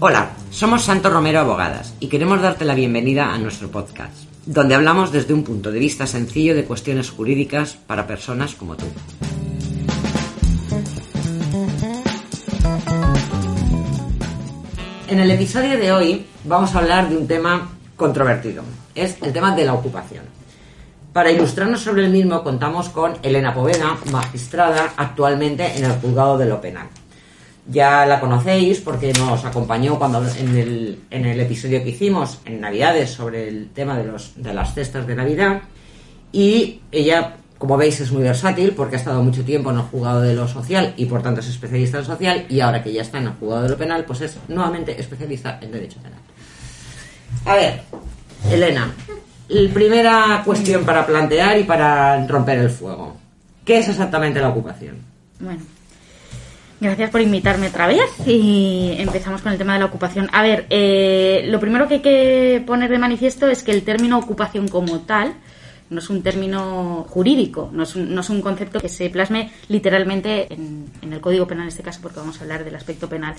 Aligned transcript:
Hola, 0.00 0.30
somos 0.52 0.84
Santo 0.84 1.10
Romero 1.10 1.40
Abogadas 1.40 1.92
y 1.98 2.06
queremos 2.06 2.40
darte 2.40 2.64
la 2.64 2.76
bienvenida 2.76 3.34
a 3.34 3.38
nuestro 3.38 3.68
podcast, 3.68 4.14
donde 4.46 4.76
hablamos 4.76 5.10
desde 5.10 5.34
un 5.34 5.42
punto 5.42 5.72
de 5.72 5.80
vista 5.80 6.06
sencillo 6.06 6.54
de 6.54 6.64
cuestiones 6.64 7.10
jurídicas 7.10 7.74
para 7.74 8.06
personas 8.06 8.54
como 8.54 8.76
tú. 8.76 8.86
En 15.08 15.18
el 15.18 15.32
episodio 15.32 15.76
de 15.76 15.90
hoy 15.90 16.26
vamos 16.44 16.76
a 16.76 16.78
hablar 16.78 17.08
de 17.08 17.16
un 17.16 17.26
tema 17.26 17.68
controvertido, 17.96 18.62
es 18.94 19.20
el 19.20 19.32
tema 19.32 19.56
de 19.56 19.64
la 19.64 19.74
ocupación. 19.74 20.22
Para 21.12 21.32
ilustrarnos 21.32 21.80
sobre 21.80 22.04
el 22.04 22.12
mismo 22.12 22.44
contamos 22.44 22.88
con 22.90 23.14
Elena 23.24 23.52
Poveda, 23.52 23.98
magistrada 24.12 24.92
actualmente 24.96 25.76
en 25.76 25.86
el 25.86 25.92
juzgado 25.94 26.38
de 26.38 26.46
lo 26.46 26.60
penal. 26.60 26.86
Ya 27.70 28.06
la 28.06 28.18
conocéis 28.18 28.80
porque 28.80 29.12
nos 29.12 29.44
acompañó 29.44 29.98
cuando 29.98 30.26
en 30.26 30.56
el, 30.56 31.00
en 31.10 31.26
el 31.26 31.38
episodio 31.38 31.82
que 31.84 31.90
hicimos 31.90 32.40
en 32.46 32.62
Navidades 32.62 33.10
sobre 33.10 33.46
el 33.46 33.68
tema 33.70 33.98
de, 33.98 34.04
los, 34.04 34.32
de 34.36 34.54
las 34.54 34.72
cestas 34.74 35.06
de 35.06 35.14
Navidad. 35.14 35.60
Y 36.32 36.80
ella, 36.90 37.36
como 37.58 37.76
veis, 37.76 38.00
es 38.00 38.10
muy 38.10 38.22
versátil 38.22 38.72
porque 38.72 38.96
ha 38.96 38.98
estado 38.98 39.22
mucho 39.22 39.44
tiempo 39.44 39.70
en 39.70 39.76
el 39.76 39.82
juzgado 39.82 40.22
de 40.22 40.34
lo 40.34 40.48
social 40.48 40.94
y 40.96 41.04
por 41.04 41.22
tanto 41.22 41.40
es 41.40 41.48
especialista 41.48 41.98
en 41.98 42.04
social. 42.06 42.46
Y 42.48 42.60
ahora 42.60 42.82
que 42.82 42.90
ya 42.90 43.02
está 43.02 43.18
en 43.18 43.24
el 43.24 43.32
juzgado 43.32 43.64
de 43.64 43.68
lo 43.68 43.76
penal, 43.76 44.04
pues 44.06 44.22
es 44.22 44.38
nuevamente 44.48 44.98
especialista 44.98 45.58
en 45.60 45.70
derecho 45.70 46.00
penal. 46.00 46.20
A 47.44 47.54
ver, 47.54 47.82
Elena, 48.50 48.90
la 49.48 49.74
primera 49.74 50.42
cuestión 50.42 50.84
para 50.84 51.06
plantear 51.06 51.58
y 51.58 51.64
para 51.64 52.26
romper 52.26 52.60
el 52.60 52.70
fuego. 52.70 53.16
¿Qué 53.64 53.78
es 53.78 53.88
exactamente 53.88 54.40
la 54.40 54.48
ocupación? 54.48 54.96
Bueno, 55.38 55.60
Gracias 56.80 57.10
por 57.10 57.20
invitarme 57.20 57.68
otra 57.68 57.88
vez 57.88 58.08
y 58.24 58.94
empezamos 58.98 59.42
con 59.42 59.50
el 59.50 59.58
tema 59.58 59.72
de 59.72 59.80
la 59.80 59.86
ocupación. 59.86 60.28
A 60.32 60.42
ver, 60.42 60.66
eh, 60.70 61.44
lo 61.48 61.58
primero 61.58 61.88
que 61.88 61.94
hay 61.94 62.00
que 62.00 62.62
poner 62.64 62.88
de 62.88 62.98
manifiesto 62.98 63.48
es 63.48 63.64
que 63.64 63.72
el 63.72 63.82
término 63.82 64.16
ocupación 64.16 64.68
como 64.68 65.00
tal 65.00 65.34
no 65.90 65.98
es 65.98 66.10
un 66.10 66.22
término 66.22 67.06
jurídico, 67.08 67.70
no 67.72 67.82
es 67.82 67.96
un, 67.96 68.14
no 68.14 68.20
es 68.20 68.30
un 68.30 68.40
concepto 68.40 68.80
que 68.80 68.88
se 68.88 69.10
plasme 69.10 69.50
literalmente 69.68 70.52
en, 70.52 70.86
en, 71.02 71.12
el 71.12 71.20
Código 71.20 71.46
Penal 71.46 71.64
en 71.64 71.68
este 71.68 71.82
caso, 71.82 72.00
porque 72.02 72.20
vamos 72.20 72.38
a 72.38 72.42
hablar 72.42 72.64
del 72.64 72.74
aspecto 72.74 73.08
penal 73.08 73.34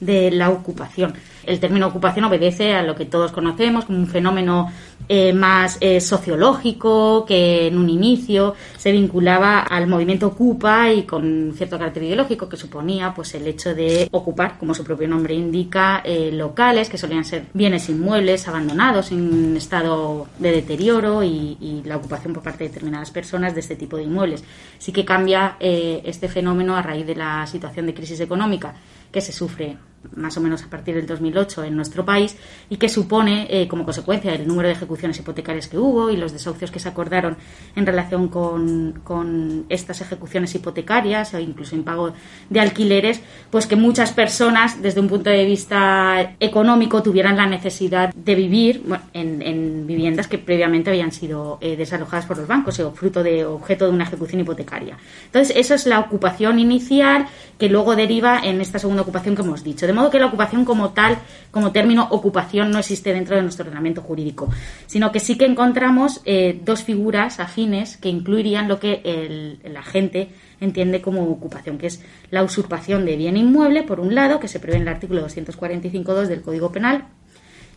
de 0.00 0.30
la 0.30 0.50
ocupación. 0.50 1.14
El 1.44 1.60
término 1.60 1.86
ocupación 1.86 2.24
obedece 2.24 2.74
a 2.74 2.82
lo 2.82 2.94
que 2.94 3.06
todos 3.06 3.32
conocemos 3.32 3.84
como 3.84 3.98
un 3.98 4.06
fenómeno 4.06 4.70
eh, 5.06 5.34
más 5.34 5.76
eh, 5.82 6.00
sociológico 6.00 7.26
que 7.26 7.66
en 7.66 7.76
un 7.76 7.90
inicio 7.90 8.54
se 8.78 8.90
vinculaba 8.90 9.60
al 9.60 9.86
movimiento 9.86 10.28
Ocupa 10.28 10.90
y 10.90 11.02
con 11.02 11.52
cierto 11.54 11.78
carácter 11.78 12.04
ideológico 12.04 12.48
que 12.48 12.56
suponía 12.56 13.12
pues 13.14 13.34
el 13.34 13.46
hecho 13.46 13.74
de 13.74 14.08
ocupar, 14.10 14.56
como 14.58 14.74
su 14.74 14.82
propio 14.82 15.06
nombre 15.06 15.34
indica, 15.34 16.00
eh, 16.04 16.30
locales 16.32 16.88
que 16.88 16.96
solían 16.96 17.24
ser 17.24 17.46
bienes 17.52 17.88
inmuebles 17.90 18.48
abandonados 18.48 19.12
en 19.12 19.56
estado 19.56 20.26
de 20.38 20.52
deterioro 20.52 21.22
y, 21.22 21.58
y, 21.60 21.82
la 21.84 21.93
ocupación 21.96 22.32
por 22.32 22.42
parte 22.42 22.64
de 22.64 22.70
determinadas 22.70 23.10
personas 23.10 23.54
de 23.54 23.60
este 23.60 23.76
tipo 23.76 23.96
de 23.96 24.04
inmuebles. 24.04 24.44
Sí 24.78 24.92
que 24.92 25.04
cambia 25.04 25.56
este 25.60 26.28
fenómeno 26.28 26.76
a 26.76 26.82
raíz 26.82 27.06
de 27.06 27.16
la 27.16 27.46
situación 27.46 27.86
de 27.86 27.94
crisis 27.94 28.20
económica 28.20 28.74
que 29.10 29.20
se 29.20 29.32
sufre 29.32 29.76
más 30.16 30.36
o 30.36 30.40
menos 30.40 30.62
a 30.62 30.68
partir 30.68 30.94
del 30.94 31.06
2008 31.06 31.64
en 31.64 31.76
nuestro 31.76 32.04
país 32.04 32.36
y 32.68 32.76
que 32.76 32.88
supone 32.88 33.46
eh, 33.50 33.68
como 33.68 33.84
consecuencia 33.84 34.34
el 34.34 34.46
número 34.46 34.68
de 34.68 34.74
ejecuciones 34.74 35.18
hipotecarias 35.18 35.68
que 35.68 35.78
hubo 35.78 36.10
y 36.10 36.16
los 36.16 36.32
desahucios 36.32 36.70
que 36.70 36.78
se 36.78 36.88
acordaron 36.88 37.36
en 37.76 37.86
relación 37.86 38.28
con, 38.28 39.00
con 39.04 39.66
estas 39.68 40.00
ejecuciones 40.00 40.54
hipotecarias 40.54 41.34
o 41.34 41.38
incluso 41.38 41.74
en 41.74 41.84
pago 41.84 42.12
de 42.50 42.60
alquileres, 42.60 43.20
pues 43.50 43.66
que 43.66 43.76
muchas 43.76 44.12
personas 44.12 44.80
desde 44.82 45.00
un 45.00 45.08
punto 45.08 45.30
de 45.30 45.44
vista 45.44 46.34
económico 46.40 47.02
tuvieran 47.02 47.36
la 47.36 47.46
necesidad 47.46 48.12
de 48.14 48.34
vivir 48.34 48.82
en, 49.12 49.42
en, 49.42 49.86
viviendas 49.86 50.28
que 50.28 50.38
previamente 50.38 50.90
habían 50.90 51.12
sido 51.12 51.58
eh, 51.60 51.76
desalojadas 51.76 52.26
por 52.26 52.38
los 52.38 52.46
bancos 52.46 52.78
o 52.80 52.92
fruto 52.92 53.22
de 53.22 53.44
objeto 53.44 53.86
de 53.86 53.92
una 53.92 54.04
ejecución 54.04 54.40
hipotecaria. 54.40 54.96
Entonces, 55.26 55.56
eso 55.56 55.74
es 55.74 55.86
la 55.86 56.00
ocupación 56.00 56.58
inicial 56.58 57.26
que 57.58 57.68
luego 57.68 57.96
deriva 57.96 58.40
en 58.42 58.60
esta 58.60 58.78
segunda 58.78 59.02
ocupación 59.02 59.36
que 59.36 59.42
hemos 59.42 59.62
dicho. 59.62 59.86
Modo 59.94 60.10
que 60.10 60.18
la 60.18 60.26
ocupación 60.26 60.64
como 60.64 60.90
tal, 60.90 61.18
como 61.50 61.72
término 61.72 62.08
ocupación, 62.10 62.70
no 62.70 62.78
existe 62.78 63.12
dentro 63.12 63.36
de 63.36 63.42
nuestro 63.42 63.64
ordenamiento 63.64 64.02
jurídico, 64.02 64.50
sino 64.86 65.12
que 65.12 65.20
sí 65.20 65.36
que 65.38 65.46
encontramos 65.46 66.20
eh, 66.24 66.60
dos 66.62 66.82
figuras 66.82 67.40
afines 67.40 67.96
que 67.96 68.08
incluirían 68.08 68.68
lo 68.68 68.78
que 68.78 69.58
la 69.64 69.82
gente 69.82 70.28
entiende 70.60 71.00
como 71.00 71.22
ocupación, 71.24 71.78
que 71.78 71.86
es 71.86 72.02
la 72.30 72.42
usurpación 72.42 73.04
de 73.04 73.16
bien 73.16 73.36
inmueble, 73.36 73.82
por 73.82 74.00
un 74.00 74.14
lado, 74.14 74.40
que 74.40 74.48
se 74.48 74.60
prevé 74.60 74.76
en 74.76 74.82
el 74.82 74.88
artículo 74.88 75.26
245.2 75.26 76.26
del 76.26 76.42
Código 76.42 76.72
Penal, 76.72 77.04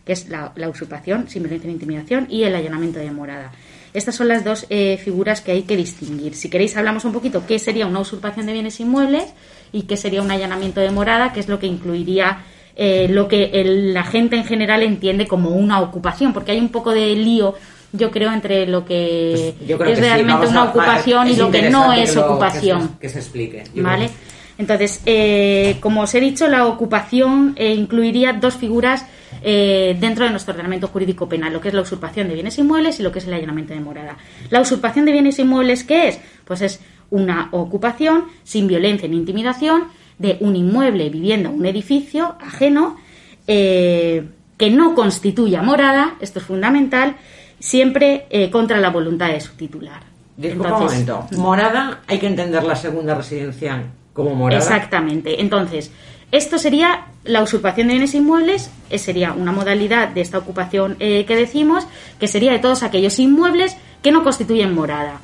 que 0.05 0.13
es 0.13 0.29
la, 0.29 0.53
la, 0.55 0.69
usurpación 0.69 1.27
sin 1.27 1.43
violencia 1.43 1.67
ni 1.67 1.73
intimidación, 1.73 2.27
y 2.29 2.43
el 2.43 2.55
allanamiento 2.55 2.99
de 2.99 3.11
morada. 3.11 3.51
Estas 3.93 4.15
son 4.15 4.27
las 4.27 4.43
dos 4.43 4.65
eh, 4.69 4.97
figuras 5.03 5.41
que 5.41 5.51
hay 5.51 5.63
que 5.63 5.75
distinguir. 5.75 6.35
Si 6.35 6.49
queréis, 6.49 6.75
hablamos 6.77 7.05
un 7.05 7.13
poquito 7.13 7.45
qué 7.47 7.59
sería 7.59 7.87
una 7.87 7.99
usurpación 7.99 8.45
de 8.45 8.53
bienes 8.53 8.79
inmuebles 8.79 9.33
y 9.71 9.83
qué 9.83 9.97
sería 9.97 10.21
un 10.21 10.31
allanamiento 10.31 10.79
de 10.81 10.91
morada, 10.91 11.33
que 11.33 11.39
es 11.39 11.47
lo 11.47 11.59
que 11.59 11.67
incluiría 11.67 12.43
eh, 12.75 13.07
lo 13.09 13.27
que 13.27 13.45
el, 13.53 13.93
la 13.93 14.03
gente 14.03 14.35
en 14.35 14.45
general 14.45 14.83
entiende 14.83 15.25
como 15.25 15.49
una 15.49 15.81
ocupación, 15.81 16.31
porque 16.31 16.51
hay 16.51 16.59
un 16.59 16.69
poco 16.69 16.91
de 16.93 17.15
lío 17.15 17.55
yo 17.93 18.11
creo 18.11 18.31
entre 18.33 18.67
lo 18.67 18.85
que 18.85 19.55
pues 19.77 19.91
es 19.91 19.99
que 19.99 20.01
realmente 20.01 20.45
sí. 20.45 20.51
una 20.51 20.61
a, 20.61 20.65
ocupación 20.65 21.27
es 21.27 21.37
y 21.37 21.39
lo 21.39 21.49
que 21.49 21.69
no 21.69 21.93
es 21.93 22.09
que 22.09 22.15
lo, 22.17 22.25
ocupación. 22.25 22.79
Que 22.79 22.87
se, 22.87 22.99
que 22.99 23.09
se 23.09 23.19
explique. 23.19 23.63
¿Vale? 23.75 24.09
Entonces, 24.57 25.01
eh, 25.05 25.77
como 25.79 26.01
os 26.01 26.15
he 26.15 26.19
dicho, 26.19 26.47
la 26.47 26.65
ocupación 26.65 27.53
eh, 27.57 27.73
incluiría 27.73 28.33
dos 28.33 28.55
figuras 28.55 29.05
eh, 29.41 29.95
dentro 29.99 30.25
de 30.25 30.31
nuestro 30.31 30.53
ordenamiento 30.53 30.87
jurídico 30.87 31.29
penal, 31.29 31.53
lo 31.53 31.61
que 31.61 31.67
es 31.67 31.73
la 31.73 31.81
usurpación 31.81 32.27
de 32.27 32.33
bienes 32.33 32.57
inmuebles 32.57 32.99
y 32.99 33.03
lo 33.03 33.11
que 33.11 33.19
es 33.19 33.27
el 33.27 33.33
allanamiento 33.33 33.73
de 33.73 33.79
morada. 33.79 34.17
La 34.49 34.61
usurpación 34.61 35.05
de 35.05 35.11
bienes 35.11 35.37
inmuebles, 35.39 35.83
¿qué 35.83 36.07
es? 36.07 36.19
Pues 36.45 36.61
es 36.61 36.79
una 37.09 37.49
ocupación 37.51 38.25
sin 38.43 38.67
violencia 38.67 39.07
ni 39.07 39.17
intimidación 39.17 39.85
de 40.17 40.37
un 40.39 40.55
inmueble, 40.55 41.09
vivienda, 41.09 41.49
un 41.49 41.65
edificio 41.65 42.35
ajeno 42.41 42.97
eh, 43.45 44.27
que 44.57 44.71
no 44.71 44.95
constituya 44.95 45.61
morada, 45.61 46.15
esto 46.19 46.39
es 46.39 46.45
fundamental, 46.45 47.15
siempre 47.59 48.25
eh, 48.29 48.49
contra 48.49 48.79
la 48.79 48.89
voluntad 48.89 49.27
de 49.27 49.39
su 49.39 49.53
titular. 49.53 50.01
Disculpa 50.35 50.69
Entonces, 50.69 50.99
un 50.99 51.07
momento. 51.07 51.37
Morada, 51.37 52.01
hay 52.07 52.19
que 52.19 52.27
entender 52.27 52.63
la 52.63 52.75
segunda 52.75 53.15
residencia 53.15 53.83
como 54.17 54.33
morada. 54.33 54.61
Exactamente. 54.61 55.39
Entonces, 55.39 55.91
esto 56.31 56.57
sería 56.57 57.05
la 57.23 57.43
usurpación 57.43 57.87
de 57.87 57.93
bienes 57.93 58.15
inmuebles, 58.15 58.71
eh, 58.89 58.97
sería 58.97 59.31
una 59.31 59.51
modalidad 59.51 60.09
de 60.09 60.21
esta 60.21 60.39
ocupación 60.39 60.97
eh, 60.99 61.23
que 61.25 61.35
decimos, 61.35 61.87
que 62.19 62.27
sería 62.27 62.51
de 62.51 62.59
todos 62.59 62.81
aquellos 62.81 63.19
inmuebles 63.19 63.77
que 64.01 64.11
no 64.11 64.23
constituyen 64.23 64.73
morada 64.73 65.21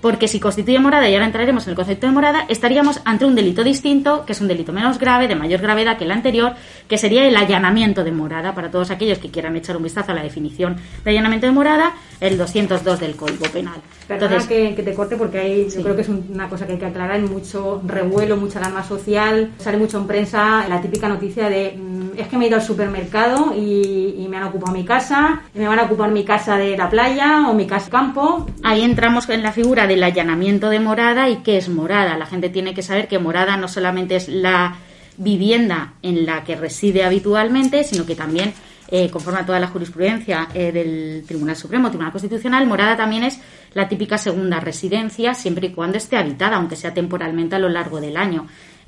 porque 0.00 0.28
si 0.28 0.38
constituye 0.38 0.78
morada, 0.78 1.08
y 1.08 1.14
ahora 1.14 1.26
entraremos 1.26 1.66
en 1.66 1.70
el 1.70 1.76
concepto 1.76 2.06
de 2.06 2.12
morada, 2.12 2.44
estaríamos 2.48 3.00
ante 3.04 3.24
un 3.24 3.34
delito 3.34 3.64
distinto, 3.64 4.24
que 4.24 4.34
es 4.34 4.40
un 4.40 4.46
delito 4.46 4.72
menos 4.72 5.00
grave, 5.00 5.26
de 5.26 5.34
mayor 5.34 5.60
gravedad 5.60 5.96
que 5.96 6.04
el 6.04 6.12
anterior, 6.12 6.54
que 6.86 6.96
sería 6.98 7.26
el 7.26 7.36
allanamiento 7.36 8.04
de 8.04 8.12
morada, 8.12 8.54
para 8.54 8.70
todos 8.70 8.92
aquellos 8.92 9.18
que 9.18 9.30
quieran 9.30 9.56
echar 9.56 9.76
un 9.76 9.82
vistazo 9.82 10.12
a 10.12 10.14
la 10.14 10.22
definición 10.22 10.76
de 11.04 11.10
allanamiento 11.10 11.46
de 11.46 11.52
morada, 11.52 11.94
el 12.20 12.38
202 12.38 13.00
del 13.00 13.16
Código 13.16 13.46
Penal. 13.46 13.80
Perdona 14.08 14.36
Entonces, 14.36 14.48
que, 14.48 14.74
que, 14.74 14.82
te 14.82 14.94
corte 14.94 15.16
porque 15.16 15.38
hay, 15.38 15.70
sí. 15.70 15.78
yo 15.78 15.82
creo 15.82 15.96
que 15.96 16.02
es 16.02 16.08
una 16.08 16.48
cosa 16.48 16.66
que 16.66 16.72
hay 16.72 16.78
que 16.78 16.86
aclarar, 16.86 17.12
hay 17.12 17.22
mucho 17.22 17.82
revuelo, 17.84 18.36
mucha 18.36 18.58
alarma 18.58 18.82
social, 18.82 19.52
sale 19.58 19.76
mucho 19.76 19.98
en 19.98 20.06
prensa 20.06 20.66
la 20.68 20.80
típica 20.80 21.08
noticia 21.08 21.48
de 21.48 21.76
mmm, 21.76 22.18
es 22.18 22.28
que 22.28 22.38
me 22.38 22.44
he 22.44 22.48
ido 22.48 22.56
al 22.56 22.62
supermercado 22.62 23.54
y, 23.54 24.16
y, 24.18 24.26
me 24.28 24.36
han 24.36 24.44
ocupado 24.44 24.72
mi 24.72 24.84
casa, 24.84 25.42
y 25.54 25.58
me 25.58 25.68
van 25.68 25.78
a 25.78 25.82
ocupar 25.82 26.10
mi 26.10 26.24
casa 26.24 26.56
de 26.56 26.76
la 26.76 26.88
playa 26.88 27.48
o 27.48 27.54
mi 27.54 27.66
casa 27.66 27.90
campo. 27.90 28.46
Ahí 28.62 28.82
entramos 28.82 29.28
en 29.28 29.42
la 29.42 29.52
figura 29.52 29.86
del 29.86 30.02
allanamiento 30.02 30.70
de 30.70 30.80
morada 30.80 31.28
y 31.28 31.36
qué 31.36 31.58
es 31.58 31.68
morada. 31.68 32.16
La 32.16 32.26
gente 32.26 32.48
tiene 32.48 32.74
que 32.74 32.82
saber 32.82 33.08
que 33.08 33.18
morada 33.18 33.56
no 33.56 33.68
solamente 33.68 34.16
es 34.16 34.28
la 34.28 34.76
vivienda 35.18 35.94
en 36.02 36.26
la 36.26 36.44
que 36.44 36.56
reside 36.56 37.04
habitualmente, 37.04 37.84
sino 37.84 38.04
que 38.06 38.14
también, 38.14 38.52
eh, 38.88 39.10
conforme 39.10 39.40
a 39.40 39.46
toda 39.46 39.58
la 39.58 39.68
jurisprudencia 39.68 40.48
eh, 40.54 40.72
del 40.72 41.24
Tribunal 41.26 41.56
Supremo, 41.56 41.88
Tribunal 41.88 42.12
Constitucional, 42.12 42.66
morada 42.66 42.96
también 42.96 43.24
es 43.24 43.40
la 43.74 43.88
típica 43.88 44.18
segunda 44.18 44.60
residencia, 44.60 45.34
siempre 45.34 45.68
y 45.68 45.72
cuando 45.72 45.98
esté 45.98 46.16
habitada, 46.16 46.56
aunque 46.56 46.76
sea 46.76 46.94
temporalmente 46.94 47.56
a 47.56 47.58
lo 47.58 47.68
largo 47.68 48.00
del 48.00 48.16
año. 48.16 48.46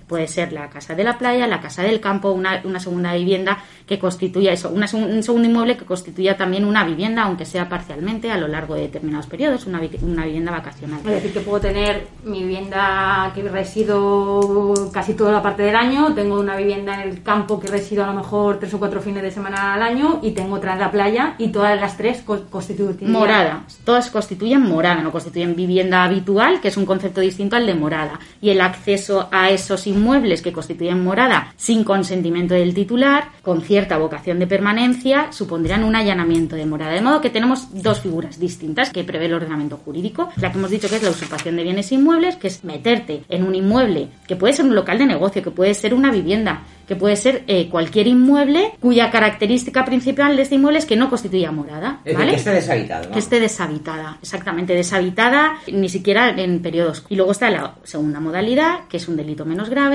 Puede 0.09 0.27
ser 0.27 0.53
la 0.53 0.71
casa 0.71 0.95
de 0.95 1.05
la 1.05 1.19
playa, 1.19 1.47
la 1.47 1.61
casa 1.61 1.83
del 1.83 2.01
campo, 2.01 2.31
una, 2.33 2.61
una 2.65 2.81
segunda 2.81 3.15
vivienda 3.15 3.59
que 3.87 3.99
constituya 3.99 4.53
eso, 4.53 4.71
una, 4.71 4.87
un 4.93 5.23
segundo 5.23 5.49
inmueble 5.49 5.77
que 5.77 5.85
constituya 5.85 6.37
también 6.37 6.65
una 6.65 6.85
vivienda, 6.85 7.23
aunque 7.25 7.45
sea 7.45 7.69
parcialmente 7.69 8.31
a 8.31 8.37
lo 8.37 8.49
largo 8.49 8.75
de 8.75 8.83
determinados 8.83 9.27
periodos, 9.27 9.67
una, 9.67 9.81
una 10.03 10.25
vivienda 10.25 10.51
vacacional. 10.51 11.01
Es 11.01 11.11
decir, 11.11 11.33
que 11.33 11.41
puedo 11.41 11.61
tener 11.61 12.07
mi 12.25 12.43
vivienda 12.43 13.33
que 13.35 13.43
resido 13.43 14.91
casi 14.93 15.15
toda 15.15 15.33
la 15.33 15.43
parte 15.43 15.63
del 15.63 15.77
año, 15.77 16.15
tengo 16.15 16.41
una 16.41 16.57
vivienda 16.57 17.03
en 17.03 17.09
el 17.09 17.23
campo 17.23 17.61
que 17.61 17.69
resido 17.69 18.05
a 18.05 18.07
lo 18.07 18.15
mejor 18.15 18.59
tres 18.59 18.73
o 18.75 18.79
cuatro 18.79 19.01
fines 19.01 19.23
de 19.23 19.31
semana 19.31 19.75
al 19.75 19.83
año 19.83 20.21
y 20.23 20.33
tengo 20.33 20.57
otra 20.57 20.73
en 20.73 20.81
la 20.81 20.91
playa 20.91 21.35
y 21.39 21.49
todas 21.49 21.79
las 21.79 21.97
tres 21.97 22.23
constituyen 22.23 23.13
morada. 23.13 23.65
Todas 23.85 24.11
constituyen 24.11 24.63
morada, 24.63 25.03
no 25.03 25.13
constituyen 25.13 25.55
vivienda 25.55 26.05
habitual, 26.05 26.61
que 26.61 26.69
es 26.69 26.77
un 26.77 26.87
concepto 26.87 27.21
distinto 27.21 27.57
al 27.57 27.67
de 27.67 27.75
morada. 27.75 28.19
Y 28.41 28.51
el 28.51 28.61
acceso 28.61 29.29
a 29.31 29.51
esos 29.51 29.87
inmuebles 29.87 29.98
inmuebles 29.99 30.43
que 30.43 30.53
constituyen 30.53 31.03
morada 31.03 31.53
sin 31.57 31.85
consentimiento 31.85 32.55
del 32.55 32.75
titular, 32.75 33.29
con 33.43 33.63
cierta 33.63 33.99
vocación 33.99 34.39
de 34.39 34.47
permanencia, 34.47 35.33
supondrían 35.33 35.85
un 35.85 35.97
allanamiento 35.97 36.57
de 36.57 36.67
morada. 36.67 36.93
De 36.93 37.01
modo 37.01 37.21
que 37.21 37.31
tenemos 37.31 37.83
dos 37.83 38.01
figuras 38.01 38.39
distintas 38.39 38.91
que 38.91 39.05
prevé 39.05 39.27
el 39.27 39.35
ordenamiento 39.35 39.77
jurídico. 39.77 40.31
La 40.37 40.51
que 40.51 40.59
hemos 40.59 40.71
dicho 40.71 40.89
que 40.89 40.97
es 40.97 41.03
la 41.03 41.11
usurpación 41.11 41.57
de 41.57 41.65
bienes 41.65 41.91
inmuebles, 41.93 42.37
que 42.37 42.49
es 42.49 42.65
meterte 42.65 43.25
en 43.29 43.45
un 43.45 43.55
inmueble, 43.55 44.09
que 44.27 44.37
puede 44.37 44.55
ser 44.55 44.65
un 44.65 44.75
local 44.75 44.99
de 44.99 45.07
negocio, 45.07 45.43
que 45.43 45.51
puede 45.51 45.75
ser 45.75 45.95
una 45.95 46.11
vivienda, 46.11 46.63
que 46.87 46.97
puede 46.97 47.17
ser 47.17 47.45
eh, 47.47 47.69
cualquier 47.69 48.07
inmueble 48.07 48.73
cuya 48.81 49.11
característica 49.11 49.85
principal 49.85 50.37
de 50.37 50.43
este 50.43 50.55
inmueble 50.55 50.79
es 50.79 50.87
que 50.87 50.97
no 50.97 51.11
constituya 51.11 51.53
morada. 51.53 52.01
¿vale? 52.15 52.31
que 52.33 52.37
esté 52.37 52.51
deshabitado. 52.51 53.11
Que 53.11 53.19
esté 53.19 53.41
deshabitada, 53.41 54.19
exactamente, 54.23 54.75
deshabitada 54.75 55.59
ni 55.71 55.89
siquiera 55.89 56.31
en 56.31 56.61
periodos. 56.61 57.05
Y 57.09 57.17
luego 57.17 57.33
está 57.33 57.51
la 57.51 57.75
segunda 57.85 58.21
modalidad, 58.21 58.87
que 58.89 58.97
es 58.97 59.09
un 59.09 59.17
delito 59.17 59.45
menos 59.45 59.69
grave, 59.69 59.88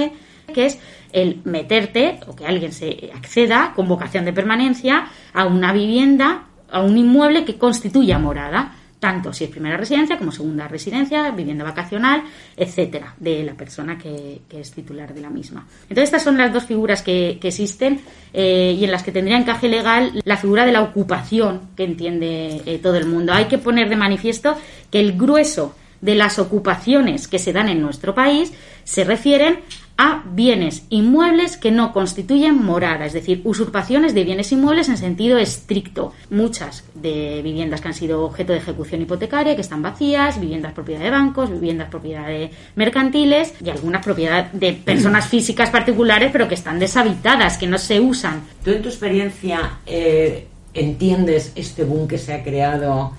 que 0.53 0.65
es 0.65 0.79
el 1.11 1.41
meterte 1.45 2.19
o 2.27 2.35
que 2.35 2.45
alguien 2.45 2.71
se 2.71 3.11
acceda 3.15 3.73
con 3.75 3.87
vocación 3.87 4.25
de 4.25 4.33
permanencia 4.33 5.07
a 5.33 5.45
una 5.45 5.71
vivienda, 5.73 6.45
a 6.71 6.81
un 6.81 6.97
inmueble 6.97 7.45
que 7.45 7.57
constituya 7.57 8.19
morada 8.19 8.75
tanto 9.03 9.33
si 9.33 9.43
es 9.43 9.49
primera 9.49 9.75
residencia 9.75 10.17
como 10.17 10.31
segunda 10.31 10.65
residencia, 10.65 11.29
vivienda 11.31 11.65
vacacional, 11.65 12.23
etcétera, 12.55 13.13
de 13.19 13.43
la 13.43 13.53
persona 13.53 13.97
que, 13.97 14.43
es 14.49 14.71
titular 14.71 15.13
de 15.13 15.19
la 15.19 15.29
misma. 15.29 15.67
Entonces, 15.81 16.05
estas 16.05 16.23
son 16.23 16.37
las 16.37 16.53
dos 16.53 16.63
figuras 16.63 17.01
que, 17.01 17.37
existen 17.43 17.99
eh, 18.31 18.77
y 18.79 18.85
en 18.85 18.91
las 18.91 19.03
que 19.03 19.11
tendría 19.11 19.37
encaje 19.37 19.67
legal 19.67 20.21
la 20.23 20.37
figura 20.37 20.65
de 20.65 20.71
la 20.71 20.83
ocupación 20.83 21.71
que 21.75 21.83
entiende 21.83 22.61
eh, 22.65 22.79
todo 22.81 22.95
el 22.95 23.05
mundo. 23.05 23.33
Hay 23.33 23.45
que 23.49 23.57
poner 23.57 23.89
de 23.89 23.97
manifiesto 23.97 24.55
que 24.89 25.01
el 25.01 25.17
grueso 25.17 25.75
de 25.99 26.15
las 26.15 26.39
ocupaciones 26.39 27.27
que 27.27 27.39
se 27.39 27.51
dan 27.51 27.67
en 27.67 27.81
nuestro 27.81 28.15
país 28.15 28.53
se 28.85 29.03
refieren 29.03 29.59
a 29.97 30.23
bienes 30.25 30.83
inmuebles 30.89 31.57
que 31.57 31.71
no 31.71 31.93
constituyen 31.93 32.63
morada, 32.63 33.05
es 33.05 33.13
decir, 33.13 33.41
usurpaciones 33.43 34.13
de 34.13 34.23
bienes 34.23 34.51
inmuebles 34.51 34.89
en 34.89 34.97
sentido 34.97 35.37
estricto. 35.37 36.13
Muchas 36.29 36.83
de 36.95 37.41
viviendas 37.43 37.81
que 37.81 37.89
han 37.89 37.93
sido 37.93 38.25
objeto 38.25 38.53
de 38.53 38.59
ejecución 38.59 39.01
hipotecaria, 39.01 39.55
que 39.55 39.61
están 39.61 39.81
vacías, 39.81 40.39
viviendas 40.39 40.73
propiedad 40.73 41.01
de 41.01 41.11
bancos, 41.11 41.51
viviendas 41.51 41.89
propiedad 41.89 42.27
de 42.27 42.49
mercantiles 42.75 43.53
y 43.63 43.69
algunas 43.69 44.03
propiedad 44.03 44.51
de 44.51 44.73
personas 44.73 45.27
físicas 45.27 45.69
particulares, 45.69 46.31
pero 46.31 46.47
que 46.47 46.55
están 46.55 46.79
deshabitadas, 46.79 47.57
que 47.57 47.67
no 47.67 47.77
se 47.77 47.99
usan. 47.99 48.41
¿Tú 48.63 48.71
en 48.71 48.81
tu 48.81 48.89
experiencia 48.89 49.77
eh, 49.85 50.47
entiendes 50.73 51.51
este 51.55 51.83
boom 51.83 52.07
que 52.07 52.17
se 52.17 52.33
ha 52.33 52.43
creado 52.43 53.11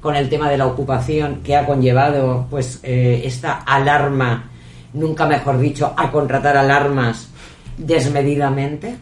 con 0.00 0.16
el 0.16 0.28
tema 0.28 0.48
de 0.48 0.56
la 0.56 0.66
ocupación 0.66 1.40
que 1.42 1.56
ha 1.56 1.66
conllevado 1.66 2.46
pues 2.48 2.80
eh, 2.82 3.22
esta 3.24 3.52
alarma 3.52 4.49
nunca 4.92 5.26
mejor 5.26 5.58
dicho, 5.58 5.92
a 5.96 6.10
contratar 6.10 6.56
alarmas 6.56 7.28
desmedidamente? 7.76 8.96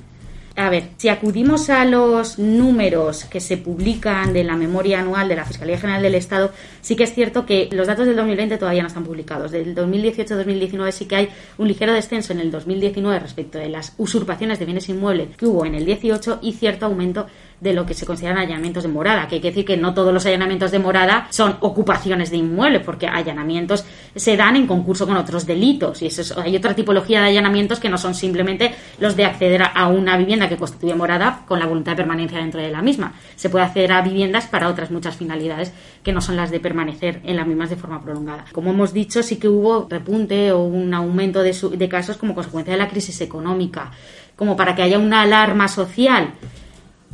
A 0.58 0.70
ver, 0.70 0.88
si 0.96 1.08
acudimos 1.08 1.70
a 1.70 1.84
los 1.84 2.36
números 2.40 3.26
que 3.26 3.38
se 3.38 3.58
publican 3.58 4.32
de 4.32 4.42
la 4.42 4.56
memoria 4.56 4.98
anual 4.98 5.28
de 5.28 5.36
la 5.36 5.44
Fiscalía 5.44 5.78
General 5.78 6.02
del 6.02 6.16
Estado, 6.16 6.50
sí 6.80 6.96
que 6.96 7.04
es 7.04 7.14
cierto 7.14 7.46
que 7.46 7.68
los 7.70 7.86
datos 7.86 8.06
del 8.06 8.16
2020 8.16 8.58
todavía 8.58 8.82
no 8.82 8.88
están 8.88 9.04
publicados. 9.04 9.52
Del 9.52 9.72
2018-2019 9.76 10.90
sí 10.90 11.04
que 11.06 11.14
hay 11.14 11.28
un 11.58 11.68
ligero 11.68 11.92
descenso 11.92 12.32
en 12.32 12.40
el 12.40 12.50
2019 12.50 13.20
respecto 13.20 13.56
de 13.56 13.68
las 13.68 13.94
usurpaciones 13.98 14.58
de 14.58 14.64
bienes 14.64 14.88
inmuebles 14.88 15.36
que 15.36 15.46
hubo 15.46 15.64
en 15.64 15.76
el 15.76 15.84
18 15.84 16.40
y 16.42 16.54
cierto 16.54 16.86
aumento 16.86 17.28
de 17.60 17.72
lo 17.72 17.84
que 17.84 17.94
se 17.94 18.06
consideran 18.06 18.38
allanamientos 18.38 18.84
de 18.84 18.88
morada, 18.88 19.26
que 19.26 19.36
hay 19.36 19.40
que 19.40 19.48
decir 19.48 19.64
que 19.64 19.76
no 19.76 19.94
todos 19.94 20.14
los 20.14 20.24
allanamientos 20.26 20.70
de 20.70 20.78
morada 20.78 21.26
son 21.30 21.56
ocupaciones 21.60 22.30
de 22.30 22.36
inmuebles, 22.36 22.82
porque 22.84 23.06
allanamientos 23.06 23.84
se 24.14 24.36
dan 24.36 24.56
en 24.56 24.66
concurso 24.66 25.06
con 25.06 25.16
otros 25.16 25.46
delitos 25.46 26.00
y 26.02 26.06
eso 26.06 26.40
hay 26.40 26.56
otra 26.56 26.74
tipología 26.74 27.20
de 27.20 27.28
allanamientos 27.28 27.80
que 27.80 27.88
no 27.88 27.98
son 27.98 28.14
simplemente 28.14 28.74
los 29.00 29.16
de 29.16 29.24
acceder 29.24 29.62
a 29.74 29.88
una 29.88 30.16
vivienda 30.16 30.48
que 30.48 30.56
constituye 30.56 30.94
morada 30.94 31.42
con 31.46 31.58
la 31.58 31.66
voluntad 31.66 31.92
de 31.92 31.96
permanencia 31.96 32.38
dentro 32.38 32.60
de 32.60 32.70
la 32.70 32.82
misma. 32.82 33.14
Se 33.36 33.50
puede 33.50 33.64
acceder 33.64 33.92
a 33.92 34.02
viviendas 34.02 34.46
para 34.46 34.68
otras 34.68 34.90
muchas 34.90 35.16
finalidades 35.16 35.72
que 36.02 36.12
no 36.12 36.20
son 36.20 36.36
las 36.36 36.50
de 36.50 36.60
permanecer 36.60 37.20
en 37.24 37.36
las 37.36 37.46
mismas 37.46 37.70
de 37.70 37.76
forma 37.76 38.02
prolongada. 38.02 38.44
Como 38.52 38.70
hemos 38.70 38.92
dicho, 38.92 39.22
sí 39.22 39.36
que 39.36 39.48
hubo 39.48 39.86
repunte 39.88 40.52
o 40.52 40.62
un 40.62 40.94
aumento 40.94 41.42
de, 41.42 41.54
de 41.76 41.88
casos 41.88 42.16
como 42.16 42.34
consecuencia 42.34 42.72
de 42.72 42.78
la 42.78 42.88
crisis 42.88 43.20
económica, 43.20 43.90
como 44.36 44.56
para 44.56 44.74
que 44.74 44.82
haya 44.82 44.98
una 44.98 45.22
alarma 45.22 45.66
social 45.66 46.32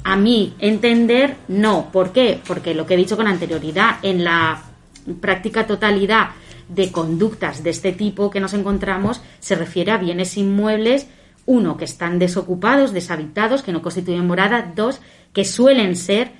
a 0.02 0.16
mí 0.16 0.54
entender, 0.58 1.36
no. 1.48 1.90
¿Por 1.92 2.12
qué? 2.12 2.40
Porque 2.46 2.74
lo 2.74 2.86
que 2.86 2.94
he 2.94 2.98
dicho 2.98 3.16
con 3.16 3.26
anterioridad, 3.26 3.96
en 4.02 4.24
la 4.24 4.62
práctica 5.20 5.66
totalidad 5.66 6.30
de 6.68 6.90
conductas 6.90 7.62
de 7.62 7.70
este 7.70 7.92
tipo 7.92 8.30
que 8.30 8.40
nos 8.40 8.54
encontramos 8.54 9.20
se 9.40 9.54
refiere 9.54 9.92
a 9.92 9.98
bienes 9.98 10.36
inmuebles, 10.36 11.06
uno, 11.46 11.76
que 11.76 11.84
están 11.84 12.18
desocupados, 12.18 12.92
deshabitados, 12.92 13.62
que 13.62 13.72
no 13.72 13.82
constituyen 13.82 14.26
morada, 14.26 14.72
dos, 14.74 15.00
que 15.32 15.44
suelen 15.44 15.94
ser 15.94 16.32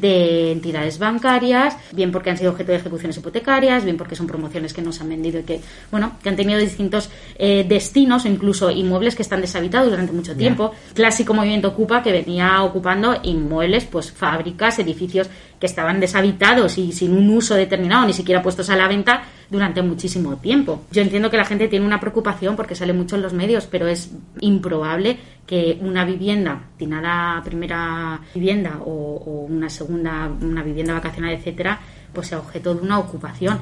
de 0.00 0.52
entidades 0.52 0.98
bancarias, 0.98 1.76
bien 1.92 2.12
porque 2.12 2.30
han 2.30 2.38
sido 2.38 2.52
objeto 2.52 2.72
de 2.72 2.78
ejecuciones 2.78 3.16
hipotecarias, 3.16 3.84
bien 3.84 3.96
porque 3.96 4.16
son 4.16 4.26
promociones 4.26 4.72
que 4.72 4.82
nos 4.82 5.00
han 5.00 5.08
vendido 5.08 5.40
y 5.40 5.42
que, 5.42 5.60
bueno, 5.90 6.16
que 6.22 6.28
han 6.28 6.36
tenido 6.36 6.58
distintos 6.58 7.10
eh, 7.36 7.64
destinos 7.68 8.24
o 8.24 8.28
incluso 8.28 8.70
inmuebles 8.70 9.14
que 9.14 9.22
están 9.22 9.40
deshabitados 9.40 9.90
durante 9.90 10.12
mucho 10.12 10.34
tiempo. 10.36 10.72
Clásico 10.94 11.34
movimiento 11.34 11.68
Ocupa 11.68 12.02
que 12.02 12.12
venía 12.12 12.62
ocupando 12.62 13.16
inmuebles, 13.22 13.84
pues 13.84 14.12
fábricas, 14.12 14.78
edificios 14.78 15.28
que 15.62 15.66
estaban 15.66 16.00
deshabitados 16.00 16.76
y 16.76 16.90
sin 16.90 17.16
un 17.16 17.30
uso 17.30 17.54
determinado, 17.54 18.04
ni 18.04 18.12
siquiera 18.12 18.42
puestos 18.42 18.68
a 18.68 18.76
la 18.76 18.88
venta 18.88 19.22
durante 19.48 19.80
muchísimo 19.80 20.36
tiempo. 20.38 20.82
Yo 20.90 21.02
entiendo 21.02 21.30
que 21.30 21.36
la 21.36 21.44
gente 21.44 21.68
tiene 21.68 21.86
una 21.86 22.00
preocupación 22.00 22.56
porque 22.56 22.74
sale 22.74 22.92
mucho 22.92 23.14
en 23.14 23.22
los 23.22 23.32
medios, 23.32 23.68
pero 23.70 23.86
es 23.86 24.10
improbable 24.40 25.18
que 25.52 25.76
una 25.82 26.06
vivienda 26.06 26.62
destinada 26.70 27.36
a 27.36 27.42
primera 27.42 28.18
vivienda 28.34 28.78
o, 28.86 29.44
una 29.50 29.68
segunda, 29.68 30.30
una 30.40 30.62
vivienda 30.62 30.94
vacacional, 30.94 31.34
etcétera, 31.34 31.78
pues 32.10 32.28
sea 32.28 32.38
objeto 32.38 32.74
de 32.74 32.80
una 32.80 32.98
ocupación. 32.98 33.58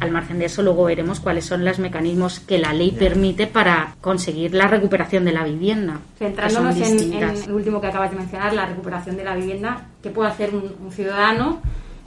Al 0.00 0.10
margen 0.10 0.40
de 0.40 0.46
eso, 0.46 0.64
luego 0.64 0.82
veremos 0.82 1.20
cuáles 1.20 1.44
son 1.44 1.64
los 1.64 1.78
mecanismos 1.78 2.40
que 2.40 2.58
la 2.58 2.72
ley 2.72 2.90
permite 2.90 3.46
para 3.46 3.94
conseguir 4.00 4.52
la 4.52 4.66
recuperación 4.66 5.24
de 5.26 5.32
la 5.32 5.44
vivienda. 5.44 6.00
Centrándonos 6.18 6.76
en, 6.76 7.12
el 7.12 7.52
último 7.52 7.80
que 7.80 7.86
acabas 7.86 8.10
de 8.10 8.16
mencionar, 8.16 8.52
la 8.52 8.66
recuperación 8.66 9.16
de 9.16 9.22
la 9.22 9.36
vivienda, 9.36 9.86
¿qué 10.02 10.10
puede 10.10 10.30
hacer 10.30 10.52
un, 10.52 10.90
ciudadano 10.90 11.60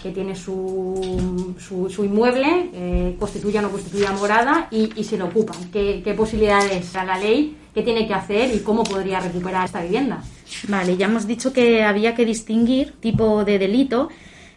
que 0.03 0.11
tiene 0.11 0.35
su, 0.35 1.55
su, 1.57 2.03
inmueble, 2.03 2.69
eh, 2.73 3.15
constituya 3.17 3.61
o 3.61 3.63
no 3.63 3.69
constituya 3.69 4.11
morada 4.11 4.67
y, 4.71 4.91
y 4.93 5.05
se 5.05 5.17
lo 5.17 5.27
ocupa? 5.27 5.53
¿Qué, 5.71 6.01
¿Qué 6.03 6.13
posibilidades 6.15 6.93
a 6.97 7.05
la 7.05 7.17
ley? 7.17 7.60
¿Qué 7.73 7.83
tiene 7.83 8.07
que 8.07 8.13
hacer 8.13 8.53
y 8.53 8.59
cómo 8.59 8.83
podría 8.83 9.19
recuperar 9.19 9.65
esta 9.65 9.81
vivienda? 9.81 10.21
Vale, 10.67 10.97
ya 10.97 11.05
hemos 11.05 11.25
dicho 11.25 11.53
que 11.53 11.83
había 11.83 12.15
que 12.15 12.25
distinguir 12.25 12.93
tipo 12.99 13.45
de 13.45 13.59
delito 13.59 14.09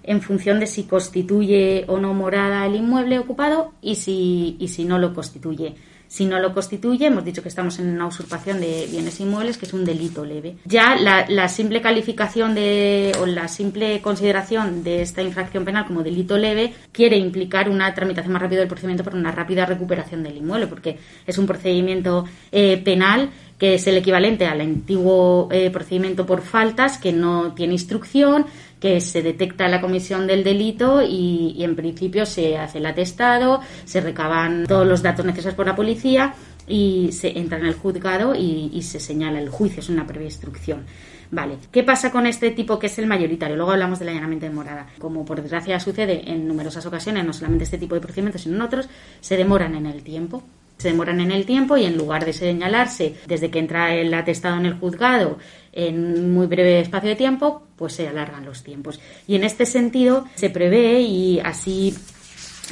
en 0.05 0.23
función 0.23 0.61
de 0.61 0.67
si 0.67 0.85
constituye 0.85 1.85
o 1.89 1.99
no 1.99 2.15
morada 2.15 2.67
el 2.67 2.77
inmueble 2.77 3.19
ocupado 3.19 3.73
y 3.81 3.97
si, 3.97 4.57
y 4.59 4.69
si 4.69 4.85
no 4.85 4.99
lo 4.99 5.15
constituye. 5.15 5.75
Si 6.15 6.27
no 6.27 6.39
lo 6.39 6.55
constituye, 6.55 7.07
hemos 7.07 7.25
dicho 7.25 7.43
que 7.43 7.49
estamos 7.49 7.81
en 7.81 7.89
una 7.89 8.07
usurpación 8.07 8.61
de 8.61 8.87
bienes 8.89 9.19
inmuebles, 9.19 9.59
que 9.59 9.67
es 9.67 9.73
un 9.73 9.85
delito 9.85 10.25
leve. 10.25 10.59
Ya 10.65 10.95
la, 10.95 11.49
simple 11.49 11.81
calificación 11.81 12.55
de, 12.55 13.11
o 13.21 13.27
la 13.27 13.49
simple 13.49 14.01
consideración 14.01 14.85
de 14.85 15.03
esta 15.03 15.23
infracción 15.23 15.65
penal 15.65 15.87
como 15.87 16.05
delito 16.05 16.39
leve 16.39 16.73
quiere 16.93 17.17
implicar 17.17 17.69
una 17.69 17.93
tramitación 17.95 18.33
más 18.33 18.43
rápida 18.43 18.61
del 18.61 18.69
procedimiento 18.69 19.03
para 19.03 19.17
una 19.17 19.33
rápida 19.33 19.67
recuperación 19.67 20.23
del 20.23 20.37
inmueble, 20.37 20.69
porque 20.69 20.99
es 21.27 21.37
un 21.37 21.47
procedimiento 21.47 22.27
eh, 22.53 22.77
penal 22.77 23.31
que 23.59 23.75
es 23.75 23.87
el 23.87 23.97
equivalente 23.97 24.47
al 24.47 24.61
antiguo 24.61 25.49
eh, 25.51 25.71
procedimiento 25.71 26.27
por 26.27 26.43
faltas, 26.43 26.99
que 26.99 27.13
no 27.13 27.55
tiene 27.55 27.73
instrucción, 27.75 28.47
que 28.85 29.01
se 29.01 29.23
detecta 29.23 29.67
la 29.67 29.81
comisión 29.81 30.27
del 30.27 30.45
delito 30.45 31.01
y, 31.01 31.65
en 31.65 31.75
principio 31.75 32.27
se 32.27 32.59
hace 32.59 32.77
el 32.77 32.85
atestado, 32.85 33.63
se 33.87 34.03
recaban 34.03 34.67
todos 34.67 34.87
los 34.87 35.01
datos 35.01 35.25
necesarios 35.25 35.55
por 35.55 35.65
la 35.65 35.75
policía 35.75 36.35
y 36.69 37.09
se 37.13 37.39
entra 37.39 37.57
en 37.57 37.65
el 37.65 37.77
juzgado 37.77 38.35
y, 38.35 38.83
se 38.83 39.01
señala 39.01 39.41
el 39.41 39.49
juicio, 39.49 39.81
es 39.81 39.89
una 39.89 40.07
previa 40.07 40.27
instrucción. 40.27 40.85
Vale, 41.31 41.57
¿qué 41.73 41.83
pasa 41.83 42.13
con 42.13 42.27
este 42.27 42.51
tipo 42.51 42.79
que 42.79 42.89
es 42.89 42.99
el 42.99 43.07
mayoritario? 43.07 43.57
Luego 43.57 43.73
hablamos 43.73 44.01
del 44.01 44.11
allanamiento 44.11 44.45
de 44.45 44.53
morada. 44.53 44.87
Como 44.99 45.25
por 45.25 45.41
desgracia 45.41 45.81
sucede 45.81 46.31
en 46.31 46.47
numerosas 46.47 46.85
ocasiones, 46.85 47.25
no 47.25 47.33
solamente 47.33 47.65
este 47.65 47.79
tipo 47.79 47.95
de 47.95 48.03
procedimientos, 48.03 48.43
sino 48.43 48.57
en 48.57 48.63
otros, 48.63 48.91
se 49.23 49.39
demoran 49.39 49.77
en 49.77 49.87
el 49.87 50.03
tiempo 50.03 50.43
se 50.77 50.89
demoran 50.89 51.21
en 51.21 51.31
el 51.31 51.47
tiempo 51.47 51.77
y 51.77 51.85
en 51.85 51.97
lugar 51.97 52.25
de 52.25 52.33
señalarse 52.33 53.15
desde 53.29 53.49
que 53.49 53.61
entra 53.61 53.95
el 53.95 54.13
atestado 54.13 54.59
en 54.59 54.67
el 54.67 54.75
juzgado 54.75 55.39
en 55.73 56.35
muy 56.35 56.47
breve 56.47 56.81
espacio 56.81 57.11
de 57.11 57.17
tiempo, 57.17 57.63
pues 57.77 57.95
se 57.95 58.09
alargan 58.09 58.45
los 58.45 58.63
tiempos. 58.63 59.01
Y 59.27 59.37
en 59.37 59.45
este 59.45 59.67
sentido 59.67 60.25
se 60.35 60.51
prevé 60.51 61.01
y 61.01 61.41
así 61.41 61.95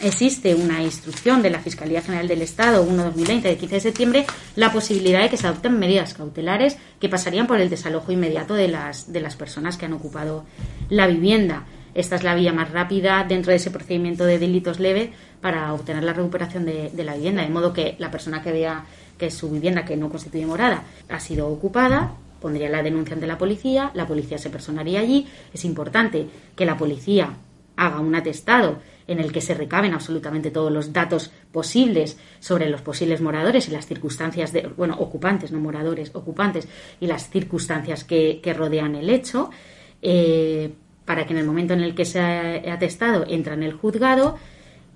existe 0.02 0.54
una 0.54 0.82
instrucción 0.82 1.42
de 1.42 1.50
la 1.50 1.59
Fiscalía 1.59 2.00
General 2.00 2.26
del 2.26 2.42
Estado 2.42 2.87
1-2020 2.87 3.42
de 3.42 3.56
15 3.56 3.75
de 3.75 3.80
septiembre 3.80 4.26
la 4.56 4.73
posibilidad 4.73 5.21
de 5.21 5.28
que 5.28 5.37
se 5.37 5.47
adopten 5.47 5.78
medidas 5.78 6.14
cautelares 6.14 6.78
que 6.99 7.09
pasarían 7.09 7.47
por 7.47 7.61
el 7.61 7.68
desalojo 7.68 8.12
inmediato 8.12 8.54
de 8.54 8.68
las, 8.68 9.12
de 9.12 9.21
las 9.21 9.37
personas 9.37 9.76
que 9.76 9.87
han 9.87 9.92
ocupado 9.92 10.44
la 10.88 11.06
vivienda. 11.06 11.66
Esta 11.94 12.16
es 12.16 12.23
la 12.23 12.35
vía 12.35 12.52
más 12.52 12.71
rápida 12.71 13.25
dentro 13.28 13.50
de 13.50 13.56
ese 13.56 13.71
procedimiento 13.71 14.25
de 14.25 14.38
delitos 14.38 14.80
leves 14.80 15.11
para 15.40 15.73
obtener 15.75 16.02
la 16.04 16.14
recuperación 16.14 16.64
de, 16.64 16.90
la 17.04 17.14
vivienda, 17.14 17.42
de 17.42 17.50
modo 17.50 17.73
que 17.73 17.97
la 17.99 18.11
persona 18.11 18.42
que 18.42 18.52
vea 18.52 18.85
que 19.18 19.30
su 19.30 19.50
vivienda, 19.50 19.85
que 19.85 19.97
no 19.97 20.09
constituye 20.09 20.47
morada, 20.47 20.85
ha 21.09 21.21
sido 21.21 21.49
ocupada, 21.49 22.14
pondría 22.42 22.68
la 22.68 22.82
denuncia 22.82 23.14
ante 23.14 23.26
la 23.26 23.38
policía, 23.38 23.90
la 23.94 24.06
policía 24.06 24.37
se 24.37 24.50
personaría 24.50 25.00
allí. 25.00 25.26
Es 25.54 25.64
importante 25.64 26.26
que 26.54 26.66
la 26.66 26.76
policía 26.76 27.34
haga 27.76 28.00
un 28.00 28.14
atestado 28.14 28.80
en 29.06 29.18
el 29.18 29.32
que 29.32 29.40
se 29.40 29.54
recaben 29.54 29.94
absolutamente 29.94 30.50
todos 30.50 30.70
los 30.70 30.92
datos 30.92 31.32
posibles 31.50 32.18
sobre 32.40 32.68
los 32.68 32.82
posibles 32.82 33.20
moradores 33.20 33.68
y 33.68 33.72
las 33.72 33.87
circunstancias 33.87 34.52
de, 34.52 34.68
bueno, 34.76 34.96
ocupantes, 34.99 35.52
no 35.52 35.58
moradores, 35.58 36.11
ocupantes 36.14 36.68
y 37.00 37.06
las 37.06 37.30
circunstancias 37.30 38.04
que, 38.04 38.40
rodean 38.56 38.94
el 38.94 39.11
hecho, 39.11 39.50
eh, 40.02 40.72
para 41.04 41.26
que 41.26 41.32
en 41.32 41.38
el 41.38 41.46
momento 41.46 41.72
en 41.72 41.80
el 41.80 41.94
que 41.94 42.04
se 42.04 42.20
ha 42.20 42.72
atestado 42.72 43.25
entra 43.26 43.54
en 43.54 43.62
el 43.62 43.72
juzgado, 43.72 44.38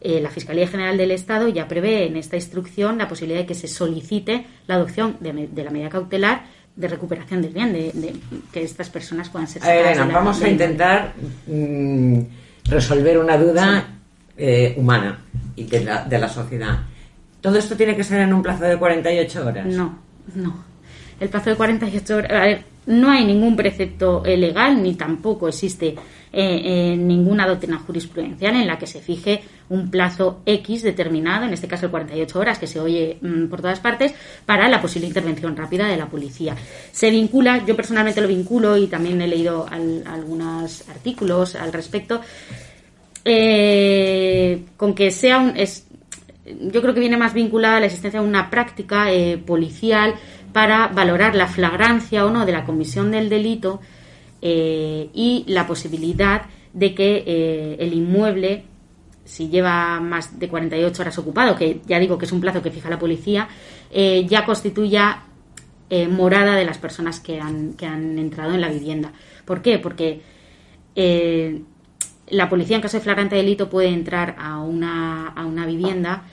eh, 0.01 0.21
la 0.21 0.31
Fiscalía 0.31 0.69
General 0.69 0.97
del 0.97 1.11
Estado 1.11 1.49
ya 1.49 1.67
prevé 1.69 2.07
en 2.07 2.17
esta 2.17 2.37
instrucción 2.37 2.99
la 2.99 3.09
posibilidad 3.09 3.41
de 3.41 3.47
que 3.47 3.55
se 3.55 3.67
solicite 3.67 4.47
la 4.67 4.75
adopción 4.75 5.17
de, 5.21 5.65
la 5.65 5.71
medida 5.71 5.89
cautelar 5.89 6.45
de 6.77 6.89
recuperación 6.89 7.43
del 7.43 7.53
bien, 7.53 7.73
de, 7.73 8.15
que 8.53 8.63
estas 8.63 8.91
personas 8.91 9.31
puedan 9.31 9.49
ser. 9.49 9.63
vamos 10.13 10.43
a 10.43 10.49
intentar 10.49 11.15
mm, 11.47 12.21
resolver 12.69 13.19
una 13.19 13.39
duda 13.39 13.89
eh, 14.37 14.75
humana 14.77 15.19
y 15.57 15.65
de 15.65 15.81
la, 15.85 16.05
de 16.05 16.19
la 16.19 16.29
sociedad. 16.29 16.81
¿Todo 17.41 17.59
esto 17.59 17.77
tiene 17.77 17.97
que 17.97 18.05
ser 18.05 18.21
en 18.21 18.35
un 18.35 18.43
plazo 18.43 18.65
de 18.65 18.77
48 18.77 19.47
horas? 19.47 19.67
No, 19.67 19.99
no. 20.35 20.65
El 21.19 21.29
plazo 21.31 21.51
de 21.51 21.57
48 21.57 22.17
horas. 22.17 22.31
A 22.33 22.41
ver, 22.45 22.65
no 22.87 23.11
hay 23.11 23.25
ningún 23.25 23.57
precepto 23.57 24.25
eh, 24.25 24.37
legal 24.37 24.83
ni 24.83 24.95
tampoco 24.95 25.49
existe 25.49 25.97
eh, 26.39 26.97
ninguna 26.99 27.47
doctrina 27.47 27.79
jurisprudencial 27.79 28.57
en 28.57 28.67
la 28.67 28.79
que 28.79 28.87
se 28.87 29.01
fije 29.01 29.43
un 29.71 29.91
plazo 29.91 30.43
X 30.45 30.83
determinado, 30.83 31.47
en 31.47 31.55
este 31.55 31.67
caso 31.67 31.91
48 31.91 32.39
horas, 32.39 32.59
que 32.59 32.67
se 32.67 32.79
oye 32.79 33.17
mm, 33.23 33.47
por 33.47 33.63
todas 33.63 33.81
partes, 33.81 34.13
para 34.45 34.69
la 34.69 34.83
posible 34.83 35.09
intervención 35.09 35.57
rápida 35.57 35.87
de 35.87 35.97
la 35.97 36.11
policía. 36.11 36.55
Se 36.93 37.11
vincula, 37.11 37.65
yo 37.65 37.75
personalmente 37.75 38.21
lo 38.21 38.29
vinculo 38.29 38.77
y 38.77 38.87
también 38.87 39.23
he 39.23 39.27
leído 39.27 39.67
algunos 39.71 40.87
artículos 40.91 41.55
al 41.55 41.73
respecto, 41.73 42.21
eh, 43.25 44.63
con 44.77 44.95
que 44.95 45.11
sea 45.11 45.39
un. 45.39 45.57
Es, 45.57 45.87
yo 46.45 46.83
creo 46.83 46.93
que 46.93 47.01
viene 47.01 47.17
más 47.17 47.33
vinculada 47.33 47.79
a 47.79 47.81
la 47.81 47.87
existencia 47.87 48.21
de 48.21 48.29
una 48.29 48.51
práctica 48.51 49.07
policial 49.47 50.15
para 50.53 50.89
valorar 50.89 51.35
la 51.35 51.49
flagrancia 51.49 52.27
o 52.27 52.31
no 52.31 52.45
de 52.45 52.53
la 52.53 52.65
comisión 52.65 53.11
del 53.11 53.31
delito 53.31 53.81
eh, 54.43 55.09
y 55.15 55.45
la 55.49 55.67
posibilidad 55.67 56.43
de 56.73 56.95
que 56.95 57.25
eh, 57.27 57.77
el 57.79 57.95
inmueble, 57.95 58.65
si 59.25 59.49
lleva 59.49 59.99
más 60.01 60.39
de 60.39 60.49
48 60.49 61.03
horas 61.03 61.19
ocupado, 61.19 61.57
que 61.57 61.81
ya 61.87 61.99
digo 61.99 62.19
que 62.19 62.27
es 62.27 62.33
un 62.33 62.41
plazo 62.41 62.63
que 62.63 62.71
fija 62.71 62.91
la 62.91 62.99
policía, 62.99 63.49
eh, 63.91 64.27
ya 64.29 64.45
constituya 64.45 65.23
morada 66.11 66.57
de 66.57 66.65
las 66.65 66.79
personas 66.79 67.21
que 67.21 67.41
han, 67.41 67.75
que 67.75 67.87
han 67.87 68.19
entrado 68.19 68.53
en 68.55 68.61
la 68.61 68.69
vivienda. 68.69 69.13
¿Por 69.45 69.63
qué? 69.63 69.79
Porque 69.79 70.21
la 72.29 72.49
policía 72.49 72.75
en 72.75 72.83
caso 72.83 72.97
de 72.97 73.05
flagrante 73.05 73.37
delito 73.37 73.71
puede 73.71 73.91
entrar 73.91 74.35
a 74.37 74.59
una, 74.59 75.29
a 75.29 75.47
una 75.47 75.65
vivienda, 75.65 76.25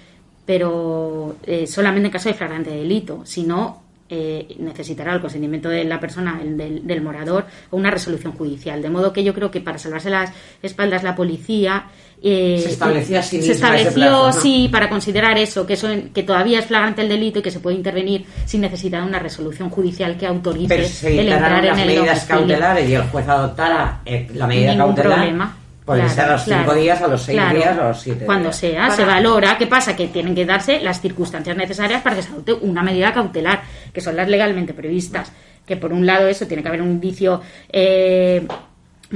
pero 0.44 1.36
solamente 1.68 2.08
en 2.08 2.12
caso 2.12 2.30
de 2.30 2.36
flagrante 2.36 2.72
delito. 2.72 3.22
Si 3.26 3.44
no, 3.44 3.83
eh, 4.16 4.56
necesitará 4.60 5.16
el 5.16 5.22
consentimiento 5.22 5.70
de 5.70 5.84
la 5.86 6.00
persona, 6.00 6.40
del, 6.44 7.02
morador, 7.02 7.48
o 7.72 7.78
una 7.78 7.90
resolución 7.90 8.34
judicial. 8.34 8.80
De 8.80 8.92
modo 8.92 9.12
que 9.12 9.24
yo 9.24 9.34
creo 9.34 9.50
que 9.50 9.60
para 9.60 9.80
salvarse 9.80 10.12
las 10.12 10.32
espaldas 10.62 11.02
la 11.02 11.16
policía 11.16 11.88
eh, 12.22 12.60
se 12.62 12.70
establecía 12.70 13.24
se 13.24 13.40
estableció 13.40 14.32
sí 14.32 14.70
para 14.72 14.88
considerar 14.88 15.38
eso 15.40 15.66
que 15.66 15.74
eso 15.74 15.90
que 16.14 16.24
todavía 16.24 16.60
es 16.60 16.68
flagrante 16.68 17.02
el 17.02 17.10
delito 17.10 17.40
y 17.40 17.42
que 17.42 17.52
se 17.52 17.60
puede 17.60 17.76
intervenir 17.76 18.26
sin 18.46 18.62
necesidad 18.62 19.02
de 19.02 19.08
una 19.08 19.20
resolución 19.20 19.70
judicial 19.70 20.16
que 20.16 20.28
autorice 20.28 21.20
el 21.20 21.34
entrar 21.34 21.66
en 21.66 21.80
el 21.80 21.88
medidas 21.88 22.24
cautelares 22.26 22.88
y 22.88 22.94
el 22.94 23.02
juez 23.04 23.28
adoptara 23.28 24.02
eh, 24.06 24.30
la 24.36 24.46
medida 24.46 24.72
Ningún 24.72 24.94
cautelar 24.94 25.18
problema. 25.18 25.58
Puede 25.86 26.10
ser 26.10 26.26
a 26.26 26.32
los 26.34 26.46
cinco 26.46 26.74
días, 26.74 27.02
a 27.02 27.08
los 27.08 27.22
seis 27.22 27.42
días 27.52 27.78
o 27.78 27.82
a 27.82 27.88
los 27.90 28.02
siete 28.02 28.26
Cuando 28.26 28.54
sea, 28.54 28.90
se 28.92 29.04
valora. 29.04 29.58
¿Qué 29.58 29.68
pasa? 29.68 29.96
Que 29.96 30.08
tienen 30.08 30.34
que 30.34 30.46
darse 30.46 30.80
las 30.80 31.02
circunstancias 31.02 31.58
necesarias 31.58 32.02
para 32.02 32.16
que 32.16 32.22
se 32.22 32.30
adopte 32.30 32.54
una 32.54 32.82
medida 32.84 33.12
cautelar, 33.12 33.64
que 33.94 34.02
son 34.02 34.16
las 34.16 34.28
legalmente 34.28 34.74
previstas. 34.74 35.32
Que 35.66 35.78
por 35.78 35.94
un 35.94 36.06
lado 36.06 36.28
eso 36.28 36.46
tiene 36.46 36.62
que 36.62 36.68
haber 36.68 36.82
un 36.82 36.92
indicio 36.92 37.42
eh, 37.72 38.46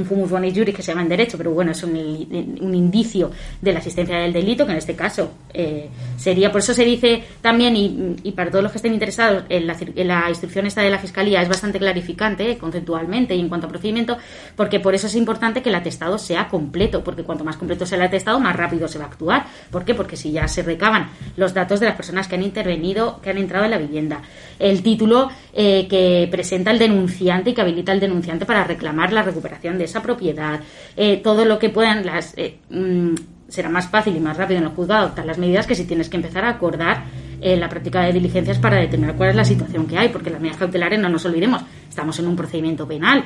fumus 0.06 0.30
bonis 0.30 0.54
juris 0.54 0.76
que 0.76 0.82
se 0.82 0.92
llama 0.92 1.04
en 1.04 1.10
derecho, 1.10 1.38
pero 1.38 1.52
bueno, 1.52 1.72
es 1.72 1.84
un, 1.84 1.96
indicio 1.98 3.32
de 3.62 3.72
la 3.72 3.80
existencia 3.80 4.18
del 4.18 4.34
delito, 4.34 4.66
que 4.66 4.72
en 4.72 4.78
este 4.78 4.96
caso 4.96 5.32
eh, 5.54 5.90
sería, 6.18 6.52
por 6.52 6.62
eso 6.62 6.74
se 6.74 6.84
dice 6.84 7.24
también, 7.42 7.76
y, 7.76 8.32
para 8.32 8.52
todos 8.52 8.64
los 8.64 8.72
que 8.72 8.78
estén 8.78 8.94
interesados, 8.94 9.44
en 9.50 9.68
la, 9.68 10.30
instrucción 10.30 10.66
esta 10.66 10.82
de 10.82 10.90
la 10.90 11.00
Fiscalía 11.00 11.42
es 11.42 11.50
bastante 11.50 11.80
clarificante 11.80 12.52
eh, 12.52 12.58
conceptualmente 12.58 13.36
y 13.36 13.40
en 13.40 13.50
cuanto 13.50 13.68
a 13.68 13.70
procedimiento, 13.70 14.18
porque 14.56 14.80
por 14.80 14.94
eso 14.94 15.08
es 15.08 15.16
importante 15.16 15.62
que 15.62 15.70
el 15.70 15.76
atestado 15.76 16.18
sea 16.18 16.48
completo, 16.48 17.04
porque 17.04 17.24
cuanto 17.24 17.44
más 17.44 17.58
completo 17.58 17.86
sea 17.86 17.98
el 17.98 18.04
atestado, 18.04 18.40
más 18.40 18.56
rápido 18.56 18.88
se 18.88 19.00
va 19.00 19.06
a 19.06 19.08
actuar. 19.08 19.46
¿Por 19.72 19.86
qué? 19.86 19.96
Porque 19.96 20.16
si 20.16 20.32
ya 20.32 20.48
se 20.48 20.64
recaban 20.64 21.10
los 21.36 21.54
datos 21.54 21.80
de 21.80 21.88
las 21.88 21.96
personas 21.96 22.28
que 22.28 22.36
han 22.36 22.44
intervenido, 22.44 23.20
que 23.22 23.30
han 23.30 23.38
entrado 23.38 23.66
en 23.66 23.72
la 23.72 23.78
vivienda, 23.78 24.22
el 24.60 24.82
título 24.84 25.30
eh, 25.54 25.88
que 25.90 26.28
presenta 26.30 26.72
el 26.72 26.80
denunciante 26.80 27.52
y 27.52 27.54
que 27.54 27.62
habilita 27.62 27.92
el 27.92 28.00
denunciante 28.00 28.46
para 28.46 28.64
reclamar 28.64 29.14
la 29.14 29.24
recuperación 29.24 29.78
de 29.78 29.87
esa 29.88 30.02
propiedad, 30.02 30.60
eh, 30.96 31.18
todo 31.24 31.46
lo 31.46 31.60
que 31.60 31.70
puedan 31.70 32.06
las 32.06 32.34
eh, 32.38 32.58
mm, 32.70 33.16
será 33.48 33.70
más 33.70 33.88
fácil 33.88 34.16
y 34.16 34.20
más 34.20 34.38
rápido 34.38 34.60
en 34.60 34.66
el 34.66 34.72
juzgado 34.72 35.06
adoptar 35.06 35.26
las 35.26 35.38
medidas 35.38 35.66
que 35.66 35.76
si 35.76 35.86
tienes 35.86 36.10
que 36.10 36.18
empezar 36.18 36.46
a 36.46 36.50
acordar 36.50 37.06
eh, 37.42 37.56
la 37.56 37.70
práctica 37.70 38.02
de 38.02 38.14
diligencias 38.14 38.60
para 38.60 38.78
determinar 38.78 39.16
cuál 39.16 39.30
es 39.30 39.36
la 39.36 39.46
situación 39.46 39.88
que 39.88 39.98
hay, 39.98 40.10
porque 40.10 40.30
las 40.30 40.40
medidas 40.40 40.58
cautelares 40.58 41.00
no 41.00 41.10
nos 41.10 41.26
olvidemos, 41.26 41.62
estamos 41.90 42.18
en 42.20 42.28
un 42.28 42.36
procedimiento 42.36 42.88
penal 42.88 43.24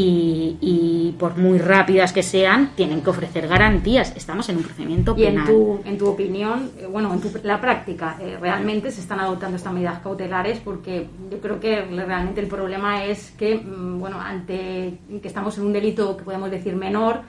y, 0.00 1.14
por 1.18 1.36
muy 1.36 1.58
rápidas 1.58 2.12
que 2.12 2.22
sean, 2.22 2.70
tienen 2.76 3.02
que 3.02 3.10
ofrecer 3.10 3.48
garantías. 3.48 4.14
Estamos 4.16 4.48
en 4.48 4.58
un 4.58 4.62
procedimiento 4.62 5.14
penal. 5.14 5.48
Y 5.48 5.50
en 5.50 5.56
tu, 5.56 5.80
en 5.84 5.98
tu 5.98 6.06
opinión, 6.06 6.70
eh, 6.78 6.86
bueno, 6.86 7.12
en 7.12 7.20
tu, 7.20 7.30
la 7.42 7.60
práctica, 7.60 8.16
eh, 8.20 8.36
¿realmente 8.40 8.90
se 8.90 9.00
están 9.00 9.20
adoptando 9.20 9.56
estas 9.56 9.72
medidas 9.72 10.00
cautelares? 10.00 10.58
Porque 10.60 11.08
yo 11.30 11.40
creo 11.40 11.58
que 11.58 11.82
realmente 11.82 12.40
el 12.40 12.46
problema 12.46 13.04
es 13.04 13.32
que, 13.32 13.56
mm, 13.56 13.98
bueno, 13.98 14.20
ante 14.20 14.98
que 15.20 15.28
estamos 15.28 15.58
en 15.58 15.66
un 15.66 15.72
delito 15.72 16.16
que 16.16 16.24
podemos 16.24 16.50
decir 16.50 16.76
menor, 16.76 17.22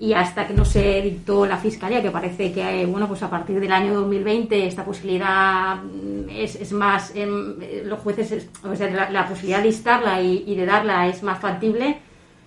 y 0.00 0.14
hasta 0.14 0.46
que 0.46 0.54
no 0.54 0.64
se 0.64 1.02
dictó 1.02 1.44
la 1.44 1.58
fiscalía, 1.58 2.00
que 2.00 2.10
parece 2.10 2.50
que 2.52 2.86
bueno 2.86 3.06
pues 3.06 3.22
a 3.22 3.28
partir 3.28 3.60
del 3.60 3.70
año 3.70 3.92
2020 3.92 4.66
esta 4.66 4.82
posibilidad 4.82 5.76
mm, 5.76 6.30
es, 6.30 6.56
es 6.56 6.72
más 6.72 7.12
em, 7.14 7.56
los 7.84 8.00
jueces 8.00 8.48
o 8.64 8.74
sea 8.74 9.10
la, 9.10 9.28
posibilidad 9.28 9.60
de 9.60 9.68
instarla 9.68 10.22
y, 10.22 10.54
de 10.54 10.64
darla 10.64 11.06
es 11.06 11.22
más 11.22 11.38
factible. 11.38 11.98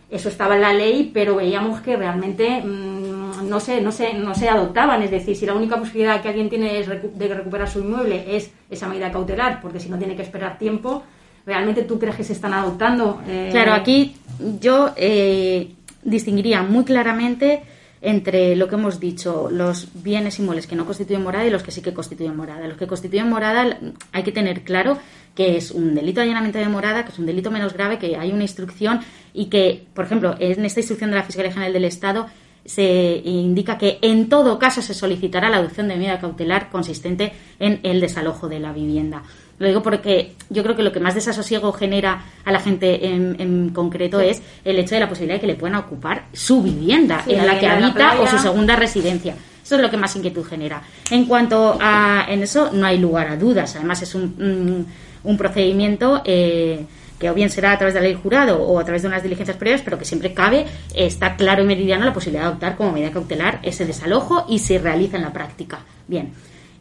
Eso 0.09 0.29
estaba 0.29 0.55
en 0.55 0.61
la 0.61 0.73
ley 0.73 1.11
pero 1.13 1.35
veíamos 1.35 1.79
que 1.81 1.95
realmente 1.95 2.59
mm, 2.59 3.47
no 3.47 3.59
se 3.59 3.81
no 3.81 3.91
se 3.91 4.15
no 4.15 4.33
se 4.33 4.49
adoptaban. 4.49 5.03
Es 5.03 5.11
decir 5.11 5.35
si 5.35 5.45
la 5.45 5.53
única 5.53 5.77
posibilidad 5.77 6.23
que 6.23 6.29
alguien 6.29 6.49
tiene 6.49 6.79
es 6.79 6.87
de 6.87 7.27
recuperar 7.27 7.69
su 7.69 7.81
inmueble 7.81 8.35
es 8.35 8.51
esa 8.71 8.87
medida 8.87 9.11
cautelar 9.11 9.61
porque 9.61 9.79
si 9.79 9.89
no 9.89 9.99
tiene 9.99 10.15
que 10.15 10.23
esperar 10.23 10.57
tiempo 10.57 11.03
realmente 11.45 11.83
tú 11.83 11.99
crees 11.99 12.15
que 12.15 12.23
se 12.23 12.33
están 12.33 12.53
adoptando 12.53 13.21
eh, 13.27 13.49
claro 13.51 13.73
aquí 13.73 14.15
yo 14.59 14.93
eh 14.95 15.73
distinguiría 16.03 16.61
muy 16.63 16.83
claramente 16.83 17.63
entre 18.01 18.57
lo 18.57 18.67
que 18.67 18.75
hemos 18.75 18.99
dicho, 18.99 19.47
los 19.49 19.87
bienes 20.03 20.37
inmuebles 20.37 20.67
que 20.67 20.75
no 20.75 20.85
constituyen 20.85 21.23
morada 21.23 21.47
y 21.47 21.49
los 21.49 21.63
que 21.63 21.71
sí 21.71 21.81
que 21.81 21.93
constituyen 21.93 22.35
morada. 22.35 22.67
Los 22.67 22.77
que 22.77 22.85
constituyen 22.85 23.29
morada 23.29 23.79
hay 24.11 24.23
que 24.23 24.33
tener 24.33 24.63
claro 24.63 24.97
que 25.35 25.55
es 25.55 25.71
un 25.71 25.95
delito 25.95 26.19
de 26.19 26.25
allanamiento 26.25 26.59
de 26.59 26.67
morada, 26.67 27.05
que 27.05 27.11
es 27.11 27.19
un 27.19 27.25
delito 27.25 27.49
menos 27.49 27.73
grave, 27.73 27.99
que 27.99 28.17
hay 28.17 28.31
una 28.31 28.43
instrucción 28.43 28.99
y 29.33 29.45
que, 29.45 29.85
por 29.93 30.03
ejemplo, 30.03 30.35
en 30.37 30.65
esta 30.65 30.81
instrucción 30.81 31.11
de 31.11 31.15
la 31.15 31.23
Fiscalía 31.23 31.53
General 31.53 31.71
del 31.71 31.85
Estado 31.85 32.27
se 32.65 33.21
indica 33.25 33.77
que 33.77 33.99
en 34.01 34.29
todo 34.29 34.57
caso 34.57 34.81
se 34.81 34.93
solicitará 34.93 35.49
la 35.49 35.57
adopción 35.57 35.87
de 35.87 35.97
medida 35.97 36.19
cautelar 36.19 36.69
consistente 36.69 37.33
en 37.59 37.79
el 37.83 37.99
desalojo 37.99 38.47
de 38.47 38.59
la 38.59 38.71
vivienda. 38.71 39.23
Lo 39.59 39.67
digo 39.67 39.83
porque 39.83 40.33
yo 40.49 40.63
creo 40.63 40.75
que 40.75 40.83
lo 40.83 40.91
que 40.91 40.99
más 40.99 41.15
desasosiego 41.15 41.71
genera 41.73 42.25
a 42.43 42.51
la 42.51 42.59
gente 42.59 43.07
en, 43.07 43.69
concreto 43.69 44.19
es 44.19 44.41
el 44.65 44.79
hecho 44.79 44.95
de 44.95 45.01
la 45.01 45.09
posibilidad 45.09 45.35
de 45.35 45.41
que 45.41 45.47
le 45.47 45.55
puedan 45.55 45.77
ocupar 45.77 46.25
su 46.33 46.61
vivienda 46.61 47.23
en 47.27 47.45
la 47.45 47.59
que 47.59 47.67
habita 47.67 48.19
o 48.19 48.27
su 48.27 48.37
segunda 48.39 48.75
residencia. 48.75 49.35
Eso 49.63 49.75
es 49.75 49.81
lo 49.81 49.89
que 49.89 49.97
más 49.97 50.15
inquietud 50.15 50.43
genera. 50.43 50.81
En 51.09 51.25
cuanto 51.25 51.77
a 51.79 52.25
en 52.27 52.43
eso, 52.43 52.71
no 52.73 52.85
hay 52.85 52.97
lugar 52.97 53.27
a 53.27 53.37
dudas. 53.37 53.75
Además, 53.75 54.01
es 54.01 54.13
un, 54.15 54.85
un, 55.23 55.37
procedimiento 55.37 56.21
eh, 56.25 56.85
que 57.23 57.29
o 57.29 57.33
bien 57.33 57.49
será 57.49 57.71
a 57.71 57.77
través 57.77 57.93
de 57.93 58.01
la 58.01 58.07
ley 58.07 58.19
jurado 58.21 58.61
o 58.61 58.77
a 58.77 58.83
través 58.83 59.01
de 59.01 59.07
unas 59.07 59.23
diligencias 59.23 59.55
previas, 59.55 59.81
pero 59.81 59.97
que 59.97 60.03
siempre 60.03 60.33
cabe, 60.33 60.65
está 60.93 61.37
claro 61.37 61.63
y 61.63 61.65
meridiano 61.65 62.03
la 62.03 62.11
posibilidad 62.11 62.43
de 62.43 62.47
adoptar 62.49 62.75
como 62.75 62.91
medida 62.91 63.11
cautelar 63.11 63.61
ese 63.63 63.85
desalojo 63.85 64.45
y 64.49 64.59
se 64.59 64.77
realiza 64.77 65.15
en 65.15 65.23
la 65.23 65.31
práctica. 65.31 65.79
Bien. 66.05 66.33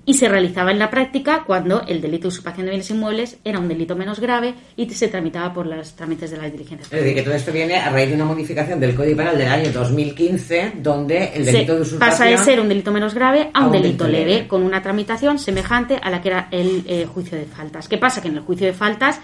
y 0.05 0.15
se 0.15 0.29
realizaba 0.29 0.73
en 0.73 0.81
la 0.81 0.91
práctica 0.91 1.45
cuando 1.47 1.83
el 1.87 2.01
delito 2.01 2.23
de 2.23 2.29
usurpación 2.29 2.67
de 2.67 2.71
bienes 2.71 2.91
inmuebles 2.91 3.37
era 3.45 3.61
un 3.61 3.69
delito 3.69 3.95
menos 3.95 4.19
grave 4.19 4.55
y 4.77 4.91
se 4.91 5.07
tramitaba 5.07 5.55
por 5.55 5.65
los 5.67 5.95
trámites 5.95 6.33
de 6.33 6.39
las 6.39 6.51
diligencias. 6.51 6.93
Es 6.93 6.99
decir, 6.99 7.15
que 7.15 7.23
todo 7.23 7.35
esto 7.35 7.53
viene 7.53 7.77
a 7.77 7.89
raíz 7.89 8.09
de 8.09 8.17
una 8.17 8.25
modificación 8.25 8.81
del 8.81 8.97
Código 8.97 9.19
Penal 9.19 9.39
del 9.39 9.47
año 9.47 9.71
2015, 9.71 10.73
donde 10.83 11.31
el 11.35 11.45
delito 11.45 11.77
de 11.77 11.83
usurpación... 11.83 12.11
Pasa 12.11 12.25
de 12.25 12.37
ser 12.39 12.59
un 12.59 12.69
delito 12.69 12.91
menos 12.91 13.15
grave 13.15 13.51
a 13.55 13.65
un, 13.65 13.71
delito, 13.71 14.09
leve, 14.09 14.49
con 14.49 14.65
una 14.65 14.83
tramitación 14.83 15.39
semejante 15.39 16.01
a 16.03 16.11
la 16.11 16.21
que 16.21 16.31
era 16.31 16.49
el 16.51 16.83
eh, 16.89 17.07
juicio 17.07 17.39
de 17.39 17.45
faltas. 17.45 17.87
¿Qué 17.87 17.97
pasa? 17.97 18.21
Que 18.21 18.27
en 18.27 18.35
el 18.35 18.43
juicio 18.43 18.67
de 18.67 18.73
faltas 18.73 19.21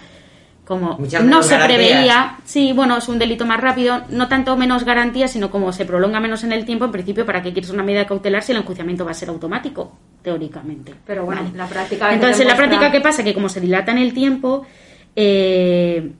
como 0.69 0.99
no 1.23 1.41
se 1.41 1.57
preveía, 1.57 2.37
sí, 2.45 2.73
bueno, 2.73 2.95
es 2.99 3.07
un 3.07 3.17
delito 3.17 3.43
más 3.43 3.59
rápido, 3.59 4.03
no 4.09 4.27
tanto 4.27 4.55
menos 4.55 4.83
garantía, 4.83 5.27
sino 5.27 5.49
como 5.49 5.73
se 5.73 5.83
prolonga 5.83 6.19
menos 6.19 6.43
en 6.43 6.51
el 6.51 6.63
tiempo, 6.63 6.85
en 6.85 6.91
principio, 6.91 7.25
¿para 7.25 7.41
qué 7.41 7.51
quieres 7.51 7.71
una 7.71 7.81
medida 7.81 8.05
cautelar 8.05 8.43
si 8.43 8.51
el 8.51 8.59
enjuiciamiento 8.59 9.03
va 9.03 9.09
a 9.09 9.15
ser 9.15 9.29
automático? 9.29 9.97
Teóricamente. 10.21 10.93
Pero 11.07 11.25
bueno, 11.25 11.41
la 11.55 11.65
práctica. 11.65 12.13
Entonces, 12.13 12.41
en 12.41 12.49
la 12.49 12.55
práctica, 12.55 12.91
¿qué 12.91 13.01
pasa? 13.01 13.23
Que 13.23 13.33
como 13.33 13.49
se 13.49 13.59
dilata 13.59 13.91
en 13.91 13.97
el 13.97 14.13
tiempo, 14.13 14.67
eh, 15.15 16.11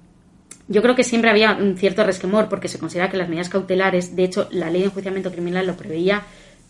yo 0.68 0.82
creo 0.82 0.96
que 0.96 1.04
siempre 1.04 1.30
había 1.30 1.52
un 1.52 1.78
cierto 1.78 2.04
resquemor, 2.04 2.50
porque 2.50 2.70
se 2.70 2.80
considera 2.80 3.08
que 3.08 3.18
las 3.18 3.30
medidas 3.30 3.50
cautelares, 3.50 4.16
de 4.16 4.24
hecho, 4.24 4.48
la 4.50 4.72
ley 4.72 4.82
de 4.82 4.88
enjuiciamiento 4.88 5.32
criminal 5.32 5.68
lo 5.68 5.78
preveía 5.78 6.24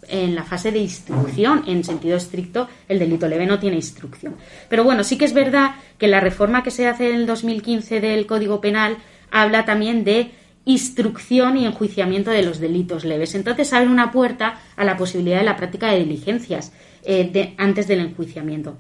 en 0.09 0.35
la 0.35 0.43
fase 0.43 0.71
de 0.71 0.79
instrucción, 0.79 1.63
en 1.67 1.83
sentido 1.83 2.17
estricto, 2.17 2.67
el 2.87 2.99
delito 2.99 3.27
leve 3.27 3.45
no 3.45 3.59
tiene 3.59 3.77
instrucción. 3.77 4.35
Pero 4.67 4.83
bueno, 4.83 5.03
sí 5.03 5.17
que 5.17 5.25
es 5.25 5.33
verdad 5.33 5.75
que 5.97 6.07
la 6.07 6.19
reforma 6.19 6.63
que 6.63 6.71
se 6.71 6.87
hace 6.87 7.09
en 7.09 7.15
el 7.15 7.25
2015 7.25 8.01
del 8.01 8.25
Código 8.25 8.61
Penal 8.61 8.97
habla 9.31 9.65
también 9.65 10.03
de 10.03 10.31
instrucción 10.65 11.57
y 11.57 11.65
enjuiciamiento 11.65 12.31
de 12.31 12.43
los 12.43 12.59
delitos 12.59 13.05
leves. 13.05 13.33
Entonces 13.35 13.73
abre 13.73 13.89
una 13.89 14.11
puerta 14.11 14.59
a 14.75 14.83
la 14.83 14.97
posibilidad 14.97 15.39
de 15.39 15.45
la 15.45 15.57
práctica 15.57 15.91
de 15.91 15.99
diligencias 15.99 16.71
eh, 17.03 17.55
antes 17.57 17.87
del 17.87 18.01
enjuiciamiento. 18.01 18.77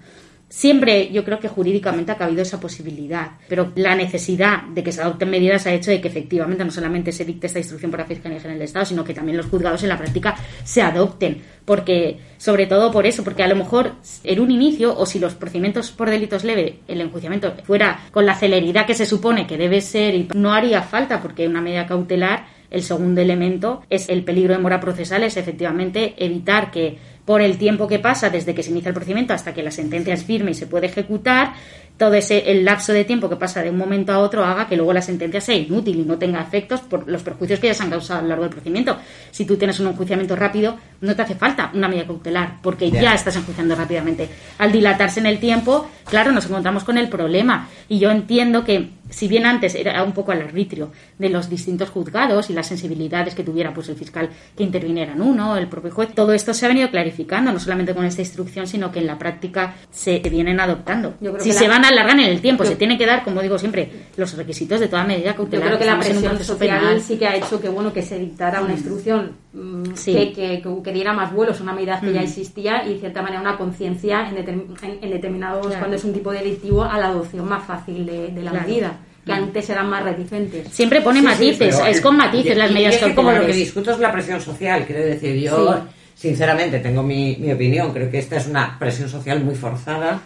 Siempre 0.49 1.11
yo 1.11 1.23
creo 1.23 1.39
que 1.39 1.47
jurídicamente 1.47 2.11
ha 2.11 2.17
cabido 2.17 2.41
esa 2.41 2.59
posibilidad, 2.59 3.33
pero 3.47 3.71
la 3.75 3.95
necesidad 3.95 4.63
de 4.63 4.83
que 4.83 4.91
se 4.91 4.99
adopten 4.99 5.29
medidas 5.29 5.67
ha 5.67 5.73
hecho 5.73 5.91
de 5.91 6.01
que 6.01 6.07
efectivamente 6.07 6.65
no 6.65 6.71
solamente 6.71 7.11
se 7.11 7.23
dicte 7.23 7.45
esta 7.45 7.59
instrucción 7.59 7.91
por 7.91 7.99
la 7.99 8.07
Fiscalía 8.07 8.39
General 8.39 8.57
del 8.57 8.65
Estado, 8.65 8.85
sino 8.85 9.03
que 9.03 9.13
también 9.13 9.37
los 9.37 9.45
juzgados 9.45 9.83
en 9.83 9.89
la 9.89 9.97
práctica 9.99 10.35
se 10.63 10.81
adopten, 10.81 11.43
porque 11.65 12.17
sobre 12.39 12.65
todo 12.65 12.91
por 12.91 13.05
eso, 13.05 13.23
porque 13.23 13.43
a 13.43 13.47
lo 13.47 13.55
mejor 13.55 13.93
en 14.23 14.39
un 14.39 14.49
inicio 14.49 14.97
o 14.97 15.05
si 15.05 15.19
los 15.19 15.35
procedimientos 15.35 15.91
por 15.91 16.09
delitos 16.09 16.43
leves, 16.43 16.73
el 16.87 16.99
enjuiciamiento 16.99 17.53
fuera 17.63 18.07
con 18.11 18.25
la 18.25 18.33
celeridad 18.33 18.87
que 18.87 18.95
se 18.95 19.05
supone 19.05 19.45
que 19.45 19.55
debe 19.55 19.81
ser, 19.81 20.15
y 20.15 20.27
no 20.33 20.51
haría 20.51 20.81
falta 20.81 21.21
porque 21.21 21.47
una 21.47 21.61
medida 21.61 21.85
cautelar 21.85 22.47
el 22.71 22.83
segundo 22.83 23.21
elemento 23.21 23.83
es 23.89 24.09
el 24.09 24.23
peligro 24.23 24.53
de 24.53 24.59
mora 24.59 24.79
procesal, 24.79 25.23
es 25.23 25.37
efectivamente 25.37 26.15
evitar 26.17 26.71
que 26.71 26.97
por 27.29 27.43
el 27.43 27.59
tiempo 27.59 27.87
que 27.87 27.99
pasa 27.99 28.31
desde 28.31 28.55
que 28.55 28.63
se 28.63 28.71
inicia 28.71 28.89
el 28.89 28.95
procedimiento 28.95 29.35
hasta 29.35 29.53
que 29.53 29.61
la 29.61 29.69
sentencia 29.69 30.15
es 30.15 30.23
firme 30.23 30.49
y 30.49 30.55
se 30.55 30.65
puede 30.65 30.87
ejecutar, 30.87 31.53
todo 31.95 32.15
ese 32.15 32.49
el 32.49 32.65
lapso 32.65 32.91
de 32.91 33.03
tiempo 33.03 33.29
que 33.29 33.35
pasa 33.35 33.61
de 33.61 33.69
un 33.69 33.77
momento 33.77 34.11
a 34.11 34.17
otro 34.17 34.43
haga 34.43 34.67
que 34.67 34.75
luego 34.75 34.93
la 34.93 35.01
sentencia 35.03 35.39
sea 35.39 35.53
inútil 35.53 35.99
y 35.99 36.03
no 36.05 36.17
tenga 36.17 36.41
efectos 36.41 36.79
por 36.79 37.07
los 37.07 37.21
perjuicios 37.21 37.59
que 37.59 37.67
ya 37.67 37.75
se 37.75 37.83
han 37.83 37.91
causado 37.91 38.21
a 38.21 38.21
lo 38.23 38.29
largo 38.29 38.45
del 38.45 38.51
procedimiento. 38.51 38.97
Si 39.29 39.45
tú 39.45 39.57
tienes 39.57 39.79
un 39.79 39.89
enjuiciamiento 39.89 40.35
rápido, 40.35 40.77
no 41.01 41.15
te 41.15 41.21
hace 41.21 41.35
falta 41.35 41.69
una 41.75 41.87
medida 41.87 42.07
cautelar, 42.07 42.61
porque 42.63 42.89
ya 42.89 43.13
estás 43.13 43.35
enjuiciando 43.35 43.75
rápidamente. 43.75 44.27
Al 44.57 44.71
dilatarse 44.71 45.19
en 45.19 45.27
el 45.27 45.37
tiempo, 45.37 45.87
claro, 46.05 46.31
nos 46.31 46.47
encontramos 46.47 46.83
con 46.83 46.97
el 46.97 47.09
problema. 47.09 47.67
Y 47.87 47.99
yo 47.99 48.09
entiendo 48.09 48.63
que, 48.63 48.89
si 49.09 49.27
bien 49.27 49.45
antes 49.45 49.75
era 49.75 50.03
un 50.03 50.13
poco 50.13 50.31
al 50.31 50.41
arbitrio 50.41 50.91
de 51.17 51.29
los 51.29 51.49
distintos 51.49 51.89
juzgados 51.89 52.49
y 52.49 52.53
las 52.53 52.67
sensibilidades 52.67 53.35
que 53.35 53.43
tuviera 53.43 53.73
pues 53.73 53.89
el 53.89 53.95
fiscal 53.95 54.29
que 54.55 54.63
interviniera 54.63 55.13
en 55.13 55.21
uno, 55.21 55.57
el 55.57 55.67
propio 55.67 55.91
juez, 55.91 56.13
todo 56.13 56.33
esto 56.33 56.53
se 56.53 56.65
ha 56.65 56.69
venido 56.69 56.89
clarificando, 56.89 57.51
no 57.51 57.59
solamente 57.59 57.93
con 57.93 58.05
esta 58.05 58.21
instrucción, 58.21 58.67
sino 58.67 58.91
que 58.91 58.99
en 58.99 59.07
la 59.07 59.17
práctica 59.17 59.75
se 59.91 60.19
vienen 60.19 60.59
adoptando. 60.59 61.15
Si 61.39 61.51
se 61.51 61.67
van 61.67 61.85
a 61.85 61.89
alargar 61.89 62.19
en 62.19 62.25
el 62.25 62.41
tiempo, 62.41 62.65
se 62.65 62.75
tiene 62.75 62.97
que 62.97 63.05
dar, 63.05 63.23
como 63.23 63.41
digo 63.41 63.57
siempre, 63.57 63.89
los 64.15 64.35
requisitos 64.35 64.79
de 64.79 64.87
toda 64.87 65.03
medida 65.03 65.35
cautelar. 65.35 65.71
Yo 65.71 65.77
creo 65.77 65.79
que 65.79 65.85
la 65.85 65.99
presión 65.99 66.43
social 66.43 67.01
sí 67.01 67.17
que 67.17 67.27
ha 67.27 67.35
hecho 67.35 67.59
que 67.59 67.69
bueno 67.69 67.91
que 67.93 68.01
se 68.01 68.19
dictara 68.19 68.61
una 68.61 68.69
mm. 68.69 68.77
instrucción 68.77 69.31
mm, 69.53 69.83
que, 70.05 70.61
que, 70.83 70.93
diera 70.93 71.13
más 71.13 71.33
vuelos, 71.33 71.59
una 71.61 71.73
medida 71.73 71.99
que 71.99 72.13
ya 72.13 72.21
mm. 72.21 72.23
existía 72.23 72.85
y 72.85 72.93
de 72.93 72.99
cierta 72.99 73.21
manera 73.21 73.41
una 73.41 73.57
conciencia 73.57 74.29
en, 74.29 75.09
determinados, 75.09 75.75
cuando 75.75 75.95
es 75.95 76.03
un 76.03 76.13
tipo 76.13 76.31
delictivo, 76.31 76.83
a 76.83 76.97
la 76.97 77.07
adopción 77.07 77.47
más 77.47 77.65
fácil 77.65 78.05
de, 78.05 78.41
la 78.41 78.53
medida 78.53 78.97
que 79.25 79.31
antes 79.31 79.69
eran 79.69 79.89
más 79.89 80.03
reticentes. 80.03 80.69
Siempre 80.69 81.01
pone 81.01 81.21
matices, 81.21 81.79
es 81.87 82.01
con 82.01 82.17
matices 82.17 82.57
las 82.57 82.71
medidas 82.71 82.97
que 82.97 83.13
como 83.13 83.31
lo 83.31 83.45
que 83.45 83.53
discuto 83.53 83.91
es 83.91 83.99
la 83.99 84.11
presión 84.11 84.41
social, 84.41 84.85
quiero 84.85 85.03
decir, 85.03 85.35
yo 85.35 85.81
sinceramente 86.15 86.79
tengo 86.79 87.03
mi, 87.03 87.35
mi 87.37 87.51
opinión, 87.51 87.91
creo 87.91 88.09
que 88.09 88.19
esta 88.19 88.37
es 88.37 88.47
una 88.47 88.77
presión 88.79 89.07
social 89.07 89.43
muy 89.43 89.55
forzada 89.55 90.21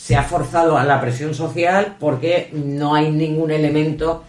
se 0.00 0.16
ha 0.16 0.22
forzado 0.22 0.78
a 0.78 0.84
la 0.84 0.98
presión 0.98 1.34
social 1.34 1.96
porque 2.00 2.48
no 2.54 2.94
hay 2.94 3.10
ningún 3.10 3.50
elemento 3.50 4.24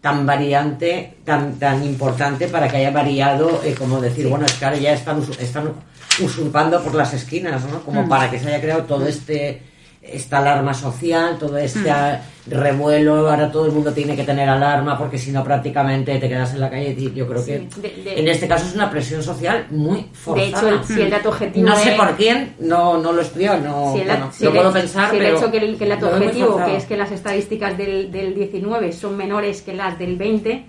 tan 0.00 0.26
variante, 0.26 1.18
tan, 1.24 1.58
tan 1.58 1.84
importante 1.84 2.48
para 2.48 2.68
que 2.68 2.76
haya 2.76 2.90
variado, 2.90 3.62
eh, 3.64 3.74
como 3.76 4.00
decir, 4.00 4.28
bueno, 4.28 4.46
es 4.46 4.52
que 4.52 4.64
ahora 4.64 4.78
ya 4.78 4.92
están, 4.92 5.22
están 5.40 5.72
usurpando 6.20 6.82
por 6.82 6.94
las 6.94 7.14
esquinas, 7.14 7.64
¿no? 7.64 7.82
Como 7.82 8.04
mm. 8.04 8.08
para 8.08 8.30
que 8.30 8.38
se 8.38 8.48
haya 8.48 8.60
creado 8.60 8.84
todo 8.84 9.06
este 9.06 9.62
esta 10.12 10.38
alarma 10.38 10.74
social, 10.74 11.38
todo 11.38 11.56
este 11.58 11.90
mm. 11.90 12.50
revuelo, 12.50 13.28
ahora 13.28 13.50
todo 13.50 13.66
el 13.66 13.72
mundo 13.72 13.92
tiene 13.92 14.16
que 14.16 14.24
tener 14.24 14.48
alarma 14.48 14.96
porque 14.96 15.18
si 15.18 15.30
no 15.30 15.44
prácticamente 15.44 16.18
te 16.18 16.28
quedas 16.28 16.54
en 16.54 16.60
la 16.60 16.70
calle. 16.70 16.94
Y 16.98 17.12
yo 17.12 17.26
creo 17.26 17.44
que 17.44 17.68
en 18.04 18.28
este 18.28 18.48
caso 18.48 18.66
es 18.66 18.74
una 18.74 18.90
presión 18.90 19.22
social 19.22 19.66
muy 19.70 20.06
forzada. 20.12 20.70
De 20.70 20.76
hecho, 20.76 20.84
si 20.84 21.00
el 21.00 21.10
dato 21.10 21.28
objetivo 21.28 21.68
No 21.68 21.76
sé 21.76 21.92
por 21.92 22.16
quién, 22.16 22.54
no, 22.58 22.98
no 22.98 23.12
lo 23.12 23.20
he 23.20 23.24
estudiado, 23.24 23.60
no, 23.60 23.96
lo 24.40 24.52
puedo 24.52 24.72
pensar, 24.72 25.10
si 25.10 25.16
el 25.16 25.26
hecho 25.26 25.50
que 25.50 25.58
el, 25.58 25.78
dato 25.78 26.08
objetivo, 26.08 26.64
que 26.64 26.76
es 26.76 26.84
que 26.84 26.96
las 26.96 27.10
estadísticas 27.10 27.76
del, 27.76 28.10
del 28.10 28.34
19 28.34 28.92
son 28.92 29.16
menores 29.16 29.62
que 29.62 29.74
las 29.74 29.98
del 29.98 30.16
20, 30.16 30.64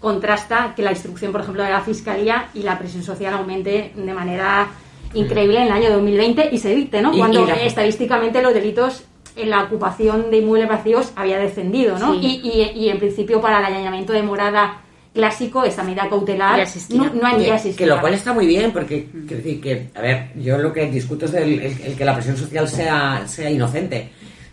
contrasta 0.00 0.74
que 0.76 0.82
la 0.82 0.92
instrucción, 0.92 1.32
por 1.32 1.40
ejemplo, 1.40 1.62
de 1.62 1.70
la 1.70 1.80
Fiscalía 1.80 2.48
y 2.54 2.62
la 2.62 2.78
presión 2.78 3.02
social 3.02 3.34
aumente 3.34 3.92
de 3.94 4.14
manera 4.14 4.68
increíble 5.14 5.58
en 5.58 5.66
el 5.66 5.72
año 5.72 5.90
2020 5.90 6.48
y 6.52 6.58
se 6.58 6.74
dicte, 6.74 7.00
¿no? 7.00 7.12
Cuando 7.12 7.46
estadísticamente 7.48 8.42
los 8.42 8.54
delitos 8.54 9.04
en 9.36 9.50
la 9.50 9.62
ocupación 9.62 10.30
de 10.30 10.38
inmuebles 10.38 10.68
vacíos 10.68 11.12
había 11.16 11.38
descendido, 11.38 11.98
¿no? 11.98 12.14
Y, 12.14 12.40
y, 12.74 12.88
en 12.88 12.98
principio 12.98 13.40
para 13.40 13.60
el 13.60 13.66
allanamiento 13.66 14.12
de 14.12 14.22
morada 14.22 14.82
clásico, 15.14 15.64
esta 15.64 15.82
medida 15.82 16.08
cautelar 16.08 16.66
no, 16.90 17.12
no 17.14 17.26
hay 17.26 17.44
que, 17.44 17.74
que 17.74 17.86
lo 17.86 18.00
cual 18.00 18.14
está 18.14 18.32
muy 18.32 18.46
bien, 18.46 18.72
porque, 18.72 19.08
que, 19.28 19.90
a 19.94 20.00
ver, 20.00 20.30
yo 20.36 20.58
lo 20.58 20.72
que 20.72 20.86
discuto 20.90 21.26
es 21.26 21.34
el, 21.34 21.96
que 21.96 22.04
la 22.04 22.14
presión 22.14 22.36
social 22.36 22.68
sea, 22.68 23.22
sea 23.26 23.50
inocente 23.50 24.10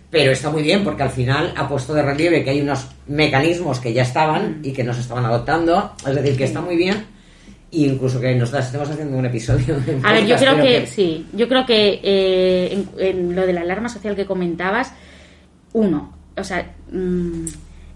pero 0.09 0.31
está 0.31 0.49
muy 0.49 0.61
bien 0.61 0.81
porque 0.83 1.03
al 1.03 1.09
final 1.09 1.53
ha 1.57 1.67
puesto 1.67 1.93
de 1.93 2.01
relieve 2.01 2.41
que 2.41 2.51
hay 2.51 2.61
unos 2.61 2.87
mecanismos 3.05 3.81
que 3.81 3.91
ya 3.91 4.03
estaban 4.03 4.61
y 4.63 4.71
que 4.71 4.81
no 4.81 4.93
se 4.93 5.01
estaban 5.01 5.25
adoptando, 5.25 5.91
es 6.07 6.15
decir, 6.15 6.37
que 6.37 6.45
está 6.45 6.61
muy 6.61 6.77
bien 6.77 7.14
y 7.75 7.85
incluso 7.87 8.21
que 8.21 8.33
nosotros 8.35 8.65
estemos 8.65 8.89
haciendo 8.89 9.17
un 9.17 9.25
episodio. 9.25 9.75
A 10.03 10.13
ver, 10.13 10.25
yo 10.25 10.37
creo 10.37 10.55
que, 10.61 10.87
sí, 10.87 11.27
yo 11.33 11.47
creo 11.49 11.65
que 11.65 11.99
eh, 12.01 12.85
en, 12.97 13.35
lo 13.35 13.45
de 13.45 13.51
la 13.51 13.61
alarma 13.61 13.89
social 13.89 14.15
que 14.15 14.25
comentabas, 14.25 14.93
uno, 15.73 16.15
o 16.37 16.43
sea, 16.43 16.73
mm, 16.89 17.45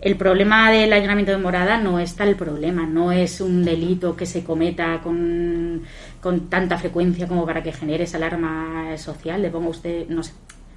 el 0.02 0.16
problema 0.18 0.70
del 0.70 0.92
allanamiento 0.92 1.32
de 1.32 1.38
morada 1.38 1.78
no 1.78 2.00
está 2.00 2.26
el 2.26 2.36
problema, 2.36 2.86
no 2.86 3.14
es 3.14 3.40
un 3.40 3.64
delito 3.64 4.18
que 4.18 4.26
se 4.26 4.44
cometa 4.44 5.00
con, 5.02 5.84
con 6.20 6.50
tanta 6.50 6.78
frecuencia 6.78 7.28
como 7.28 7.46
para 7.46 7.64
que 7.64 7.72
genere 7.72 8.04
esa 8.04 8.18
alarma 8.18 8.98
social, 8.98 9.42
le 9.42 9.50
ponga 9.50 9.70
usted, 9.70 10.08
no 10.10 10.24
sé, 10.24 10.34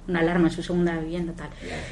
una 0.07 0.19
alarma 0.19 0.47
en 0.47 0.53
su 0.53 0.63
segunda 0.63 0.97
vivienda 0.97 1.33
tal. 1.35 1.49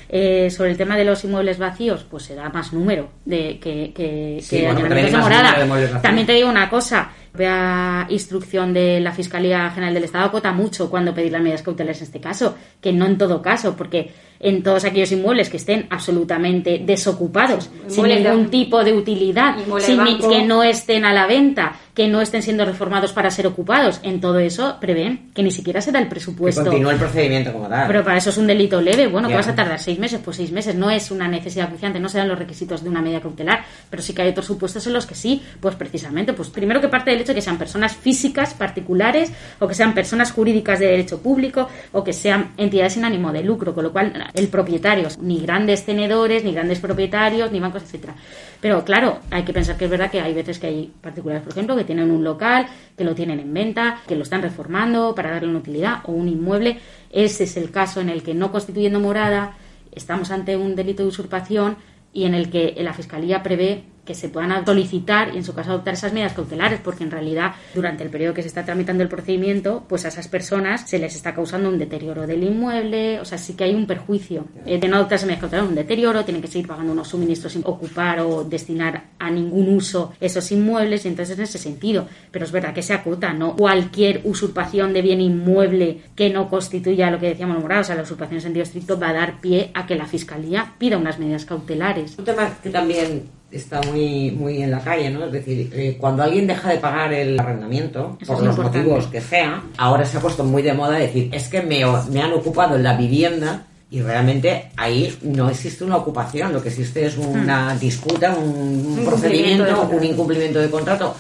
Eh, 0.10 0.50
sobre 0.50 0.71
el 0.71 0.78
tema 0.78 0.97
de 0.97 1.06
los 1.06 1.24
inmuebles 1.24 1.58
vacíos, 1.58 2.06
pues 2.10 2.24
se 2.24 2.36
da 2.36 2.50
más 2.50 2.74
número 2.74 3.10
de 3.26 3.60
que, 3.60 3.91
que, 3.95 4.43
de 4.50 5.17
morada. 5.17 6.02
también 6.02 6.28
te 6.28 6.34
digo 6.34 6.50
una 6.50 6.69
cosa, 6.69 7.12
la 7.33 8.07
instrucción 8.09 8.73
de 8.73 8.99
la 8.99 9.11
Fiscalía 9.11 9.69
General 9.71 9.93
del 9.93 10.03
Estado 10.03 10.25
acota 10.25 10.51
mucho 10.51 10.89
cuando 10.89 11.13
pedir 11.13 11.31
las 11.31 11.41
medidas 11.41 11.61
cautelares 11.61 12.01
en 12.01 12.07
este 12.07 12.19
caso, 12.19 12.55
que 12.81 12.91
no 12.91 13.05
en 13.05 13.17
todo 13.17 13.41
caso, 13.41 13.75
porque 13.75 14.11
en 14.39 14.63
todos 14.63 14.85
aquellos 14.85 15.11
inmuebles 15.11 15.49
que 15.49 15.57
estén 15.57 15.85
absolutamente 15.89 16.81
desocupados, 16.83 17.69
sin 17.87 18.05
ningún 18.05 18.49
tipo 18.49 18.83
de 18.83 18.93
utilidad, 18.93 19.55
sin, 19.79 20.17
que 20.17 20.43
no 20.43 20.63
estén 20.63 21.05
a 21.05 21.13
la 21.13 21.27
venta, 21.27 21.75
que 21.93 22.07
no 22.07 22.21
estén 22.21 22.41
siendo 22.41 22.65
reformados 22.65 23.11
para 23.11 23.29
ser 23.29 23.45
ocupados. 23.47 23.99
En 24.03 24.21
todo 24.21 24.39
eso 24.39 24.77
prevén 24.79 25.31
que 25.33 25.43
ni 25.43 25.51
siquiera 25.51 25.81
se 25.81 25.91
da 25.91 25.99
el 25.99 26.07
presupuesto. 26.07 26.63
Que 26.63 26.69
continúa 26.69 26.93
el 26.93 26.99
procedimiento 26.99 27.51
como 27.51 27.67
tal. 27.67 27.87
Pero 27.87 28.03
para 28.03 28.17
eso 28.17 28.29
es 28.29 28.37
un 28.37 28.47
delito 28.47 28.81
leve. 28.81 29.07
Bueno, 29.07 29.27
que 29.27 29.35
vas 29.35 29.47
a 29.47 29.55
tardar 29.55 29.79
seis 29.79 29.99
meses, 29.99 30.19
pues 30.23 30.37
seis 30.37 30.51
meses. 30.51 30.73
No 30.73 30.89
es 30.89 31.11
una 31.11 31.27
necesidad 31.27 31.67
cruciante, 31.69 31.99
no 31.99 32.09
se 32.09 32.17
dan 32.17 32.27
los 32.27 32.39
requisitos 32.39 32.83
de 32.83 32.89
una 32.89 33.01
medida 33.01 33.19
cautelar. 33.19 33.63
Pero 33.89 34.01
sí 34.01 34.13
que 34.13 34.21
hay 34.21 34.29
otros 34.29 34.45
supuestos 34.45 34.87
en 34.87 34.93
los 34.93 35.05
que 35.05 35.15
sí, 35.15 35.43
pues 35.59 35.75
precisamente, 35.75 36.33
pues 36.33 36.49
primero 36.49 36.79
que 36.81 36.87
parte 36.87 37.11
del 37.11 37.20
hecho 37.21 37.34
que 37.34 37.41
sean 37.41 37.57
personas 37.57 37.95
físicas, 37.95 38.53
particulares, 38.53 39.31
o 39.60 39.67
que 39.67 39.73
sean 39.73 39.93
personas 39.93 40.31
jurídicas 40.31 40.79
de 40.79 40.88
derecho 40.88 41.21
público, 41.21 41.67
o 41.91 42.03
que 42.03 42.13
sean 42.13 42.51
entidades 42.57 42.93
sin 42.93 43.05
ánimo 43.05 43.31
de 43.31 43.43
lucro, 43.43 43.73
con 43.73 43.84
lo 43.84 43.91
cual 43.91 44.13
el 44.34 44.47
propietario, 44.47 45.07
ni 45.21 45.39
grandes 45.39 45.86
tenedores, 45.86 46.43
ni 46.43 46.53
grandes 46.53 46.79
propietarios, 46.79 47.51
ni 47.51 47.60
bancos, 47.60 47.84
etcétera. 47.84 48.15
Pero 48.60 48.84
claro, 48.84 49.19
hay 49.31 49.43
que 49.43 49.53
pensar 49.53 49.77
que 49.77 49.86
es 49.86 49.91
verdad 49.91 50.12
que 50.12 50.21
hay 50.21 50.34
veces 50.34 50.60
que 50.60 50.67
hay 50.67 50.93
particulares, 51.01 51.43
por 51.43 51.53
ejemplo, 51.53 51.75
que 51.75 51.84
tienen 51.84 52.12
un 52.12 52.23
local, 52.23 52.67
que 52.97 53.03
lo 53.03 53.15
tienen 53.15 53.39
en 53.39 53.53
venta, 53.53 54.01
que 54.07 54.15
lo 54.15 54.23
están 54.23 54.41
reformando 54.41 55.15
para 55.15 55.31
darle 55.31 55.49
una 55.49 55.60
utilidad, 55.60 55.99
o 56.05 56.12
un 56.12 56.27
inmueble. 56.27 56.79
Ese 57.12 57.45
es 57.45 57.57
el 57.57 57.71
caso 57.71 58.01
en 58.01 58.10
el 58.10 58.23
que 58.23 58.34
no 58.34 58.51
constituyendo 58.51 58.99
morada 58.99 59.55
estamos 59.91 60.31
ante 60.31 60.55
un 60.55 60.75
delito 60.75 61.03
de 61.03 61.10
usurpación 61.10 61.77
y 62.13 62.25
en 62.25 62.34
el 62.34 62.49
que 62.49 62.75
la 62.79 62.93
Fiscalía 62.93 63.43
prevé 63.43 63.84
que 64.05 64.15
se 64.15 64.29
puedan 64.29 64.65
solicitar 64.65 65.33
y 65.33 65.37
en 65.37 65.43
su 65.43 65.53
caso 65.53 65.71
adoptar 65.71 65.93
esas 65.93 66.13
medidas 66.13 66.33
cautelares, 66.33 66.79
porque 66.79 67.03
en 67.03 67.11
realidad 67.11 67.53
durante 67.73 68.03
el 68.03 68.09
periodo 68.09 68.33
que 68.33 68.41
se 68.41 68.47
está 68.47 68.65
tramitando 68.65 69.03
el 69.03 69.09
procedimiento, 69.09 69.83
pues 69.87 70.05
a 70.05 70.07
esas 70.07 70.27
personas 70.27 70.89
se 70.89 70.99
les 70.99 71.15
está 71.15 71.33
causando 71.33 71.69
un 71.69 71.77
deterioro 71.77 72.25
del 72.25 72.43
inmueble, 72.43 73.19
o 73.19 73.25
sea, 73.25 73.37
sí 73.37 73.53
que 73.53 73.65
hay 73.65 73.75
un 73.75 73.85
perjuicio 73.85 74.45
eh, 74.65 74.79
de 74.79 74.87
no 74.87 74.95
adoptar 74.97 75.17
esas 75.17 75.27
medidas 75.27 75.41
cautelares, 75.41 75.69
un 75.69 75.75
deterioro, 75.75 76.25
tienen 76.25 76.41
que 76.41 76.47
seguir 76.47 76.67
pagando 76.67 76.93
unos 76.93 77.07
suministros 77.07 77.53
sin 77.53 77.63
ocupar 77.65 78.19
o 78.21 78.43
destinar 78.43 79.03
a 79.19 79.29
ningún 79.29 79.73
uso 79.73 80.13
esos 80.19 80.51
inmuebles 80.51 81.05
y 81.05 81.09
entonces 81.09 81.37
en 81.37 81.43
ese 81.43 81.57
sentido, 81.57 82.07
pero 82.31 82.45
es 82.45 82.51
verdad 82.51 82.73
que 82.73 82.81
se 82.81 82.93
acota, 82.93 83.33
¿no? 83.33 83.55
Cualquier 83.55 84.21
usurpación 84.23 84.93
de 84.93 85.01
bien 85.01 85.21
inmueble 85.21 86.01
que 86.15 86.29
no 86.29 86.49
constituya 86.49 87.11
lo 87.11 87.19
que 87.19 87.27
decíamos 87.27 87.59
morado, 87.61 87.81
o 87.81 87.83
sea, 87.83 87.95
la 87.95 88.03
usurpación 88.03 88.37
en 88.37 88.41
sentido 88.41 88.63
estricto 88.63 88.99
va 88.99 89.09
a 89.09 89.13
dar 89.13 89.41
pie 89.41 89.71
a 89.73 89.85
que 89.85 89.95
la 89.95 90.05
Fiscalía 90.05 90.73
pida 90.77 90.97
unas 90.97 91.19
medidas 91.19 91.45
cautelares. 91.45 92.17
Un 92.17 92.25
tema 92.25 92.49
que 92.61 92.69
también 92.69 93.40
está 93.51 93.81
muy, 93.81 94.31
muy 94.31 94.61
en 94.61 94.71
la 94.71 94.79
calle, 94.79 95.09
¿no? 95.09 95.25
Es 95.25 95.31
decir, 95.31 95.69
eh, 95.73 95.97
cuando 95.99 96.23
alguien 96.23 96.47
deja 96.47 96.69
de 96.69 96.77
pagar 96.77 97.13
el 97.13 97.39
arrendamiento, 97.39 98.17
Eso 98.21 98.33
por 98.33 98.43
los 98.43 98.55
importante. 98.55 98.79
motivos 98.79 99.07
que 99.07 99.21
sea, 99.21 99.61
ahora 99.77 100.05
se 100.05 100.17
ha 100.17 100.21
puesto 100.21 100.43
muy 100.43 100.61
de 100.61 100.73
moda 100.73 100.97
decir, 100.97 101.29
es 101.33 101.47
que 101.47 101.61
me, 101.61 101.81
me 102.11 102.21
han 102.21 102.33
ocupado 102.33 102.75
en 102.75 102.83
la 102.83 102.95
vivienda 102.95 103.65
y 103.89 104.01
realmente 104.01 104.71
ahí 104.77 105.17
no 105.21 105.49
existe 105.49 105.83
una 105.83 105.97
ocupación, 105.97 106.53
lo 106.53 106.63
que 106.63 106.69
existe 106.69 107.05
es 107.05 107.17
una 107.17 107.75
disputa, 107.75 108.33
un, 108.33 108.95
de 108.95 109.03
procedimiento, 109.03 109.89
un 109.91 110.03
incumplimiento 110.03 110.59
de 110.59 110.69
contrato. 110.69 111.13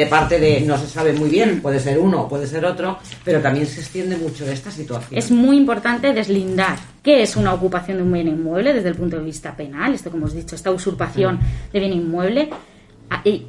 De 0.00 0.06
parte 0.06 0.40
de, 0.40 0.62
no 0.62 0.78
se 0.78 0.86
sabe 0.86 1.12
muy 1.12 1.28
bien, 1.28 1.60
puede 1.60 1.78
ser 1.78 1.98
uno, 1.98 2.26
puede 2.26 2.46
ser 2.46 2.64
otro, 2.64 2.98
pero 3.22 3.42
también 3.42 3.66
se 3.66 3.80
extiende 3.80 4.16
mucho 4.16 4.46
esta 4.46 4.70
situación. 4.70 5.18
Es 5.18 5.30
muy 5.30 5.58
importante 5.58 6.14
deslindar 6.14 6.78
qué 7.02 7.22
es 7.22 7.36
una 7.36 7.52
ocupación 7.52 7.98
de 7.98 8.04
un 8.04 8.10
bien 8.10 8.28
inmueble 8.28 8.72
desde 8.72 8.88
el 8.88 8.94
punto 8.94 9.18
de 9.18 9.24
vista 9.24 9.54
penal, 9.54 9.92
esto 9.92 10.10
como 10.10 10.24
os 10.24 10.32
he 10.32 10.38
dicho, 10.38 10.56
esta 10.56 10.70
usurpación 10.70 11.38
de 11.70 11.80
bien 11.80 11.92
inmueble, 11.92 12.48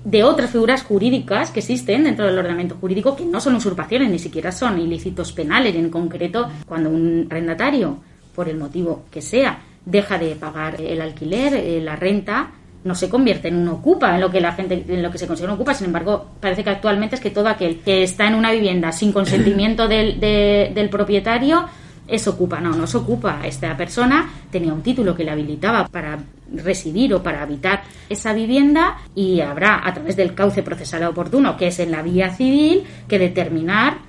de 0.04 0.24
otras 0.26 0.52
figuras 0.52 0.84
jurídicas 0.84 1.52
que 1.52 1.62
existen 1.62 2.04
dentro 2.04 2.26
del 2.26 2.38
ordenamiento 2.38 2.76
jurídico 2.76 3.16
que 3.16 3.24
no 3.24 3.40
son 3.40 3.56
usurpaciones, 3.56 4.10
ni 4.10 4.20
siquiera 4.20 4.52
son 4.52 4.78
ilícitos 4.78 5.32
penales, 5.32 5.74
y 5.74 5.78
en 5.78 5.90
concreto 5.90 6.50
cuando 6.66 6.90
un 6.90 7.28
arrendatario, 7.30 8.00
por 8.36 8.50
el 8.50 8.58
motivo 8.58 9.06
que 9.10 9.22
sea, 9.22 9.62
deja 9.86 10.18
de 10.18 10.36
pagar 10.36 10.82
el 10.82 11.00
alquiler, 11.00 11.54
eh, 11.54 11.80
la 11.82 11.96
renta, 11.96 12.52
no 12.84 12.96
se 12.96 13.10
convierte 13.10 13.48
en 13.50 13.58
un 13.58 13.68
ocupa, 13.70 14.16
en 14.16 14.22
lo 14.22 14.30
que 14.32 14.42
la 14.42 14.54
gente, 14.54 14.84
en 14.88 15.04
lo 15.04 15.12
que 15.12 15.18
se 15.18 15.28
considera 15.28 15.54
un 15.54 15.56
ocupa. 15.58 15.74
Sin 15.74 15.88
embargo, 15.88 16.32
parece 16.40 16.64
que 16.64 16.70
actualmente 16.72 17.16
es 17.16 17.22
que 17.22 17.30
todo 17.30 17.48
aquel 17.48 17.80
que 17.80 18.04
está 18.04 18.28
en 18.28 18.36
una 18.36 18.52
vivienda 18.52 18.92
sin 18.92 19.12
consentimiento 19.12 19.88
del, 19.88 20.20
de- 20.20 20.72
del 20.74 20.90
propietario 20.90 21.66
es 22.08 22.28
ocupa. 22.28 22.60
No, 22.60 22.72
no 22.72 22.88
se 22.88 22.98
ocupa. 22.98 23.40
Esta 23.46 23.78
persona 23.78 24.30
tenía 24.50 24.74
un 24.74 24.82
título 24.82 25.16
que 25.16 25.24
le 25.24 25.32
habilitaba 25.32 25.88
para 25.88 26.18
residir 26.54 27.14
o 27.14 27.24
para 27.24 27.44
habitar 27.44 27.84
esa 28.10 28.34
vivienda 28.34 28.98
y 29.16 29.40
habrá, 29.40 29.88
a 29.88 29.94
través 29.94 30.16
del 30.18 30.34
cauce 30.34 30.64
procesal 30.64 31.04
oportuno, 31.04 31.56
que 31.56 31.68
es 31.68 31.80
en 31.80 31.92
la 31.92 32.02
vía 32.02 32.32
civil, 32.32 32.84
que 33.08 33.20
determinar 33.20 34.00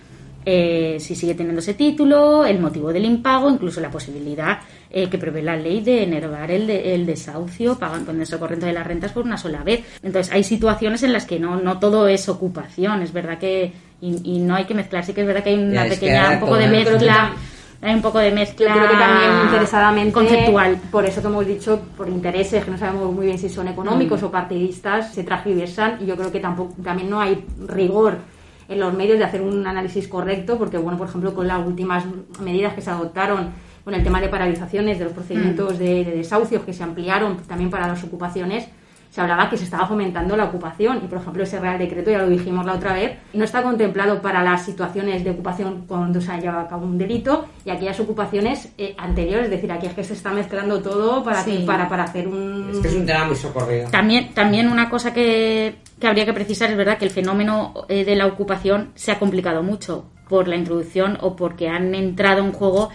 eh, 0.45 0.97
si 1.01 1.15
sigue 1.15 1.35
teniendo 1.35 1.61
ese 1.61 1.75
título, 1.75 2.45
el 2.45 2.59
motivo 2.59 2.93
del 2.93 3.05
impago, 3.05 3.49
incluso 3.51 3.81
la 3.81 3.91
posibilidad 3.91 4.59
eh, 4.91 5.09
que 5.09 5.17
prevé 5.19 5.43
la 5.43 5.57
ley 5.57 5.81
de 5.81 6.03
enervar 6.03 6.51
el, 6.51 6.67
de- 6.67 6.95
el 6.95 7.07
desahucio, 7.07 7.79
pagan 7.79 8.05
con 8.05 8.21
eso 8.21 8.39
corriente 8.39 8.67
de 8.67 8.73
las 8.73 8.87
rentas 8.87 9.13
por 9.13 9.25
una 9.25 9.37
sola 9.39 9.63
vez. 9.63 9.85
Entonces, 10.03 10.33
hay 10.33 10.43
situaciones 10.45 11.03
en 11.03 11.13
las 11.13 11.25
que 11.27 11.39
no, 11.39 11.57
no 11.57 11.79
todo 11.79 12.09
es 12.09 12.29
ocupación, 12.29 13.03
es 13.03 13.13
verdad 13.13 13.39
que, 13.39 13.73
y, 14.01 14.21
y 14.25 14.39
no 14.41 14.55
hay 14.57 14.65
que 14.65 14.75
mezclar, 14.75 15.05
sí 15.05 15.13
que 15.13 15.21
es 15.23 15.27
verdad 15.27 15.43
que 15.45 15.51
hay 15.51 15.59
una 15.59 15.87
es 15.87 15.95
pequeña, 15.95 16.31
un 16.33 16.41
poco 16.41 16.57
de 16.57 16.69
mezcla, 16.69 17.33
hay 17.81 17.95
un 17.95 18.03
poco 18.03 18.19
de 18.19 18.31
mezcla 18.33 18.69
Yo 18.69 18.75
creo 18.75 18.91
que 18.91 18.97
también 18.97 19.31
interesadamente, 19.45 20.13
conceptual. 20.13 20.77
por 20.91 21.05
eso 21.05 21.21
que 21.21 21.27
hemos 21.29 21.47
dicho, 21.47 21.81
por 21.97 22.09
intereses 22.09 22.65
que 22.65 22.71
no 22.71 22.79
sabemos 22.79 23.13
muy 23.13 23.27
bien 23.27 23.39
si 23.39 23.49
son 23.49 23.69
económicos 23.69 24.21
Mm. 24.23 24.25
o 24.27 24.31
partidistas, 24.31 25.15
se 25.15 25.23
transgiversan 25.25 25.99
y 26.01 26.07
yo 26.07 26.17
creo 26.17 26.31
que 26.31 26.41
tampoco 26.41 26.75
también 26.83 27.09
no 27.11 27.21
hay 27.21 27.45
rigor 27.67 28.19
en 28.69 28.81
los 28.81 28.95
medios 28.95 29.19
de 29.19 29.25
hacer 29.25 29.43
un 29.43 29.67
análisis 29.67 30.09
correcto, 30.09 30.59
porque 30.59 30.79
bueno, 30.79 30.99
por 30.99 31.09
ejemplo, 31.09 31.35
con 31.35 31.47
las 31.47 31.67
últimas 31.67 32.05
medidas 32.41 32.75
que 32.75 32.81
se 32.81 32.91
adoptaron 32.91 33.51
con 33.85 33.95
el 33.95 34.05
tema 34.05 34.21
de 34.21 34.29
paralizaciones 34.29 34.99
de 34.99 35.05
los 35.05 35.13
procedimientos 35.13 35.79
de, 35.79 36.05
de 36.05 36.17
desahucios 36.17 36.63
que 36.63 36.73
se 36.73 36.83
ampliaron 36.83 37.39
también 37.39 37.71
para 37.71 37.89
las 37.89 38.03
ocupaciones, 38.05 38.69
se 39.13 39.21
hablaba 39.21 39.51
que 39.51 39.59
se 39.59 39.65
estaba 39.65 39.87
fomentando 39.87 40.35
la 40.39 40.45
ocupación 40.45 40.97
y 41.05 41.07
por 41.07 41.19
ejemplo 41.19 41.43
ese 41.43 41.61
Real 41.61 41.79
Decreto, 41.79 42.11
ya 42.11 42.19
lo 42.19 42.29
dijimos 42.31 42.65
la 42.65 42.73
otra 42.73 42.95
vez, 42.95 43.13
no 43.35 43.45
está 43.45 43.63
contemplado 43.63 44.23
para 44.23 44.43
las 44.43 44.65
situaciones 44.65 45.23
de 45.23 45.31
ocupación 45.33 45.85
cuando 45.87 46.19
se 46.19 46.33
ha 46.33 46.41
llevado 46.41 46.61
a 46.61 46.69
cabo 46.69 46.87
un 46.87 46.97
delito 46.97 47.45
y 47.67 47.71
aquellas 47.71 48.01
ocupaciones 48.01 48.73
eh, 48.79 48.95
anteriores, 48.97 49.45
es 49.45 49.51
decir, 49.51 49.71
aquí 49.71 49.87
es 49.87 49.93
que 49.93 50.03
se 50.03 50.15
está 50.15 50.33
mezclando 50.33 50.81
todo 50.81 51.23
para, 51.23 51.43
Sí. 51.45 51.63
para, 51.67 51.91
para 51.91 52.05
hacer 52.05 52.27
un... 52.27 52.71
Es 52.73 52.79
que 52.79 52.89
es 52.89 52.95
un 52.95 53.05
tema 53.05 53.27
muy 53.27 53.37
socorrido. 53.37 53.91
También, 53.91 54.33
también 54.33 54.69
una 54.73 54.89
cosa 54.89 55.13
que, 55.13 55.77
que 56.01 56.07
habría 56.07 56.25
que 56.25 56.33
precisar 56.33 56.71
es 56.71 56.77
verdad 56.79 56.97
que 56.97 57.05
el 57.05 57.11
fenómeno 57.11 57.75
eh, 57.91 58.07
de 58.07 58.17
la 58.17 58.27
ocupación 58.27 58.93
se 58.95 59.13
ha 59.13 59.19
complicado 59.19 59.63
mucho 59.63 60.07
por 60.31 60.49
la 60.49 60.57
introducción 60.57 61.19
o 61.21 61.37
porque 61.37 61.69
han 61.69 61.95
entrado 61.95 62.43
en 62.43 62.53
juego 62.53 62.89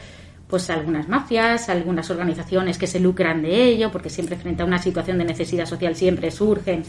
pues 0.48 0.70
algunas 0.70 1.10
mafias, 1.10 1.70
algunas 1.70 2.10
organizaciones 2.10 2.78
que 2.78 2.88
se 2.88 3.00
lucran 3.00 3.42
de 3.42 3.64
ello, 3.64 3.92
porque 3.92 4.10
siempre 4.10 4.38
frente 4.38 4.64
a 4.64 4.66
una 4.66 4.78
situación 4.78 5.18
de 5.18 5.26
necesidad 5.26 5.66
social 5.66 5.96
siempre 5.96 6.32
surgen 6.32 6.84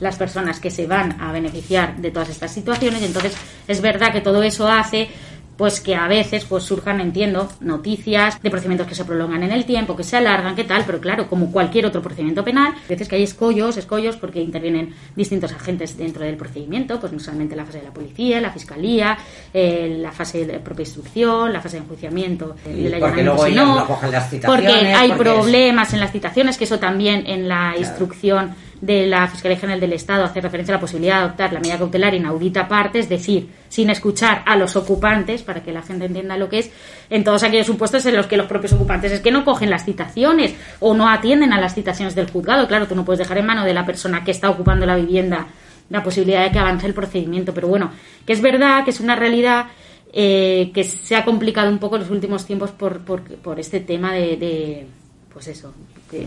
las 0.00 0.16
personas 0.16 0.60
que 0.60 0.70
se 0.70 0.86
van 0.86 1.20
a 1.20 1.32
beneficiar 1.32 1.96
de 1.96 2.10
todas 2.10 2.28
estas 2.28 2.52
situaciones. 2.52 3.02
Entonces 3.02 3.34
es 3.66 3.80
verdad 3.80 4.12
que 4.12 4.20
todo 4.20 4.42
eso 4.42 4.68
hace 4.68 5.08
pues 5.56 5.80
que 5.80 5.94
a 5.94 6.06
veces 6.08 6.44
pues 6.44 6.64
surjan, 6.64 7.00
entiendo, 7.00 7.48
noticias 7.60 8.42
de 8.42 8.50
procedimientos 8.50 8.86
que 8.86 8.94
se 8.94 9.04
prolongan 9.04 9.42
en 9.42 9.52
el 9.52 9.64
tiempo, 9.64 9.96
que 9.96 10.04
se 10.04 10.16
alargan, 10.16 10.54
qué 10.54 10.64
tal, 10.64 10.82
pero 10.84 11.00
claro, 11.00 11.28
como 11.28 11.50
cualquier 11.50 11.86
otro 11.86 12.02
procedimiento 12.02 12.44
penal, 12.44 12.74
a 12.74 12.88
veces 12.88 13.08
que 13.08 13.16
hay 13.16 13.22
escollos, 13.22 13.76
escollos 13.76 14.16
porque 14.16 14.40
intervienen 14.40 14.94
distintos 15.14 15.52
agentes 15.52 15.96
dentro 15.96 16.24
del 16.24 16.36
procedimiento, 16.36 17.00
pues 17.00 17.12
no 17.12 17.18
solamente 17.20 17.56
la 17.56 17.64
fase 17.64 17.78
de 17.78 17.84
la 17.84 17.92
policía, 17.92 18.40
la 18.40 18.50
fiscalía, 18.50 19.16
eh, 19.54 19.96
la 20.00 20.12
fase 20.12 20.46
de 20.46 20.58
propia 20.58 20.82
instrucción, 20.82 21.52
la 21.52 21.60
fase 21.60 21.76
de 21.78 21.82
enjuiciamiento 21.84 22.56
eh, 22.66 22.68
del 22.70 22.92
porque 22.92 22.96
allanamiento, 22.96 23.32
luego 23.32 23.44
si 23.46 23.52
ellos 23.52 23.66
no, 24.02 24.10
las 24.10 24.30
citaciones, 24.30 24.44
porque 24.72 24.94
hay 24.94 25.08
porque 25.12 25.28
es- 25.30 25.34
problemas 25.36 25.92
en 25.94 26.00
las 26.00 26.12
citaciones, 26.12 26.58
que 26.58 26.64
eso 26.64 26.78
también 26.78 27.24
en 27.26 27.48
la 27.48 27.74
instrucción 27.78 28.54
de 28.80 29.06
la 29.06 29.26
Fiscalía 29.28 29.58
General 29.58 29.80
del 29.80 29.92
Estado 29.92 30.24
hace 30.24 30.40
referencia 30.40 30.74
a 30.74 30.76
la 30.76 30.80
posibilidad 30.80 31.16
de 31.16 31.24
adoptar 31.24 31.52
la 31.52 31.60
medida 31.60 31.78
cautelar 31.78 32.14
inaudita 32.14 32.68
parte, 32.68 32.98
es 32.98 33.08
decir, 33.08 33.48
sin 33.68 33.90
escuchar 33.90 34.42
a 34.46 34.56
los 34.56 34.76
ocupantes, 34.76 35.42
para 35.42 35.62
que 35.62 35.72
la 35.72 35.82
gente 35.82 36.06
entienda 36.06 36.36
lo 36.36 36.48
que 36.48 36.60
es, 36.60 36.70
en 37.10 37.24
todos 37.24 37.42
aquellos 37.42 37.66
supuestos 37.66 38.04
en 38.06 38.16
los 38.16 38.26
que 38.26 38.36
los 38.36 38.46
propios 38.46 38.72
ocupantes 38.72 39.12
es 39.12 39.20
que 39.20 39.30
no 39.30 39.44
cogen 39.44 39.70
las 39.70 39.84
citaciones 39.84 40.54
o 40.80 40.94
no 40.94 41.08
atienden 41.08 41.52
a 41.52 41.60
las 41.60 41.74
citaciones 41.74 42.14
del 42.14 42.30
juzgado. 42.30 42.68
Claro, 42.68 42.86
tú 42.86 42.94
no 42.94 43.04
puedes 43.04 43.18
dejar 43.18 43.38
en 43.38 43.46
mano 43.46 43.64
de 43.64 43.74
la 43.74 43.86
persona 43.86 44.24
que 44.24 44.30
está 44.30 44.50
ocupando 44.50 44.86
la 44.86 44.96
vivienda 44.96 45.46
la 45.88 46.02
posibilidad 46.02 46.42
de 46.42 46.50
que 46.50 46.58
avance 46.58 46.86
el 46.86 46.94
procedimiento, 46.94 47.54
pero 47.54 47.68
bueno, 47.68 47.92
que 48.26 48.32
es 48.32 48.40
verdad 48.40 48.84
que 48.84 48.90
es 48.90 49.00
una 49.00 49.14
realidad 49.14 49.66
eh, 50.12 50.70
que 50.74 50.84
se 50.84 51.14
ha 51.14 51.24
complicado 51.24 51.70
un 51.70 51.78
poco 51.78 51.96
en 51.96 52.02
los 52.02 52.10
últimos 52.10 52.44
tiempos 52.44 52.70
por, 52.72 53.04
por, 53.04 53.22
por 53.22 53.60
este 53.60 53.80
tema 53.80 54.12
de, 54.12 54.36
de, 54.36 54.86
pues 55.32 55.46
eso, 55.48 55.72
que- 56.10 56.26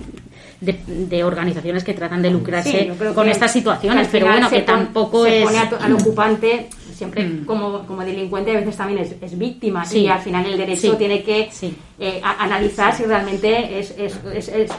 de, 0.61 0.77
de 0.87 1.23
organizaciones 1.23 1.83
que 1.83 1.93
tratan 1.93 2.21
de 2.21 2.29
lucrarse 2.31 2.71
Sí, 2.81 2.87
yo 2.87 2.95
creo 2.95 3.13
con 3.13 3.25
que- 3.25 3.31
estas 3.31 3.51
situaciones, 3.53 4.07
que 4.07 4.11
pero 4.19 4.27
bueno, 4.31 4.49
que 4.49 4.61
tampoco 4.61 5.23
se 5.23 5.39
es... 5.39 5.45
pone 5.45 5.57
a 5.57 5.69
al 5.85 5.93
ocupante 5.93 6.67
siempre 6.93 7.23
Mm. 7.25 7.45
como, 7.45 7.85
como 7.87 8.01
delincuente 8.03 8.51
a 8.51 8.59
veces 8.59 8.75
también 8.75 8.99
es, 8.99 9.15
es 9.21 9.37
víctima 9.37 9.85
Sí. 9.85 9.99
y 9.99 10.07
al 10.09 10.19
final 10.19 10.45
el 10.45 10.57
derecho 10.57 10.91
Sí. 10.91 10.97
tiene 10.97 11.23
que 11.23 11.47
Sí. 11.49 11.73
eh, 11.97 12.19
a- 12.21 12.43
analizar 12.43 12.93
si 12.93 13.03
realmente 13.05 13.79
es, 13.79 13.95
es- 13.97 14.19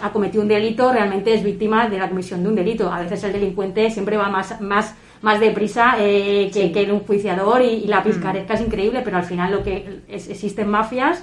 ha 0.02 0.12
cometido 0.12 0.42
un 0.42 0.48
delito 0.48 0.92
realmente 0.92 1.32
es 1.32 1.42
víctima 1.42 1.88
de 1.88 1.98
la 1.98 2.10
comisión 2.10 2.42
de 2.42 2.50
un 2.50 2.54
delito 2.56 2.92
a 2.92 3.00
veces 3.00 3.24
el 3.24 3.32
delincuente 3.32 3.90
siempre 3.90 4.18
va 4.18 4.28
más 4.28 4.60
más 4.60 4.94
más 5.22 5.40
deprisa 5.40 5.94
eh, 5.98 6.50
que, 6.52 6.66
el 6.82 6.90
enjuiciador 6.90 7.62
y, 7.62 7.68
y 7.68 7.86
la 7.86 8.00
Mm. 8.00 8.04
picaresca 8.10 8.52
es 8.54 8.60
increíble 8.60 9.00
pero 9.02 9.16
al 9.16 9.24
final 9.24 9.50
lo 9.52 9.62
que 9.62 10.00
es- 10.06 10.28
existen 10.28 10.68
mafias 10.68 11.22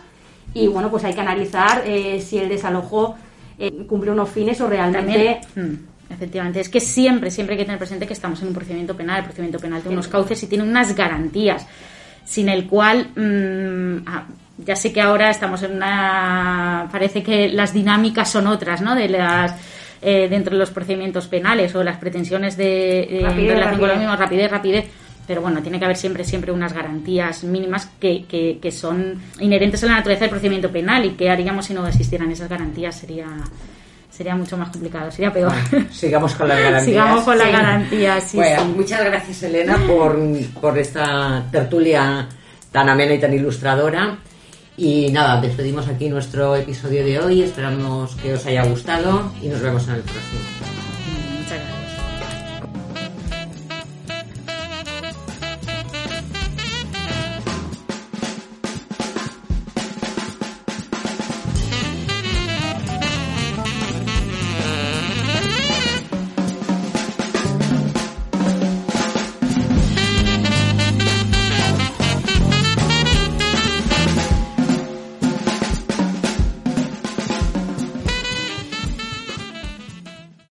y 0.56 0.66
bueno 0.68 0.90
pues 0.90 1.04
hay 1.04 1.14
que 1.14 1.22
analizar 1.22 1.84
eh, 1.86 2.20
si 2.22 2.40
el 2.40 2.50
desalojo 2.50 3.16
eh, 3.60 3.86
cumple 3.88 4.12
unos 4.12 4.30
fines 4.30 4.60
o 4.62 4.68
realmente 4.68 5.40
También, 5.54 5.80
mm, 6.10 6.14
efectivamente, 6.14 6.60
es 6.60 6.70
que 6.70 6.80
siempre, 6.80 7.32
siempre 7.32 7.56
hay 7.56 7.60
que 7.60 7.66
tener 7.66 7.80
presente 7.80 8.06
que 8.06 8.14
estamos 8.14 8.42
en 8.42 8.50
un 8.50 8.54
procedimiento 8.54 8.96
penal. 8.96 9.20
El 9.20 9.24
procedimiento 9.26 9.60
penal 9.60 9.82
tiene 9.82 9.96
unos 9.96 10.08
cauces 10.08 10.42
y 10.44 10.48
tiene 10.48 10.64
unas 10.64 10.96
garantías, 10.96 11.66
sin 12.26 12.50
el 12.50 12.68
cual, 12.68 13.10
mm, 13.16 14.08
ah, 14.08 14.26
ya 14.66 14.76
sé 14.76 14.92
que 14.92 15.02
ahora 15.02 15.30
estamos 15.30 15.62
en 15.64 15.74
una. 15.74 16.88
Parece 16.92 17.22
que 17.24 17.50
las 17.50 17.74
dinámicas 17.74 18.30
son 18.30 18.48
otras, 18.48 18.82
¿no? 18.82 18.96
De 18.96 19.10
las. 19.10 19.56
eh, 20.00 20.28
dentro 20.30 20.54
de 20.54 20.60
los 20.60 20.70
procedimientos 20.70 21.28
penales 21.28 21.74
o 21.74 21.84
las 21.84 21.98
pretensiones 21.98 22.56
de 22.56 23.00
eh, 23.00 23.20
en 23.20 23.26
Rapidez, 23.26 23.54
relación 23.54 23.80
con 23.80 23.90
lo 23.90 23.96
mismo, 23.96 24.16
rapidez, 24.16 24.52
rapidez. 24.52 24.86
Pero 25.28 25.42
bueno, 25.42 25.62
tiene 25.62 25.78
que 25.78 25.86
haber 25.86 25.98
siempre, 25.98 26.24
siempre 26.24 26.52
unas 26.52 26.74
garantías 26.74 27.44
mínimas 27.44 27.90
que, 28.00 28.26
que, 28.26 28.60
que 28.62 28.72
son 28.72 29.22
inherentes 29.40 29.84
a 29.84 29.88
la 29.88 29.96
naturaleza 29.98 30.22
del 30.22 30.30
procedimiento 30.30 30.72
penal 30.72 31.06
y 31.06 31.12
que 31.12 31.30
haríamos 31.30 31.66
si 31.66 31.74
no 31.74 31.86
existieran 31.86 32.32
esas 32.32 32.50
garantías 32.50 32.96
sería 32.96 33.28
sería 34.10 34.36
mucho 34.36 34.58
más 34.58 34.70
complicado, 34.70 35.12
sería 35.12 35.32
peor. 35.32 35.54
sigamos 35.92 36.34
con 36.34 36.48
las 36.48 36.60
garantías. 36.64 36.86
Sigamos 36.86 37.24
con 37.24 37.38
las 37.38 37.52
garantías, 37.52 38.24
sí, 38.24 38.38
bueno, 38.38 38.66
Muchas 38.66 39.06
gracias, 39.06 39.44
Elena, 39.44 39.78
por, 39.86 40.18
por 40.60 40.78
esta 40.80 41.44
tertulia 41.52 42.28
tan 42.72 42.90
amena 42.90 43.14
y 43.14 43.20
tan 43.20 43.34
ilustradora. 43.34 44.18
Y 44.76 45.12
nada, 45.12 45.42
despedimos 45.42 45.88
aquí 45.88 46.10
nuestro 46.10 46.56
episodio 46.56 47.04
de 47.04 47.20
hoy. 47.20 47.42
Esperamos 47.44 48.16
que 48.16 48.34
os 48.34 48.46
haya 48.46 48.64
gustado 48.66 49.32
y 49.42 49.48
nos 49.50 49.62
vemos 49.62 49.88
en 49.88 49.96
el 49.96 50.02
próximo. 50.02 50.40
Muchas 51.40 51.50
gracias. 51.50 51.77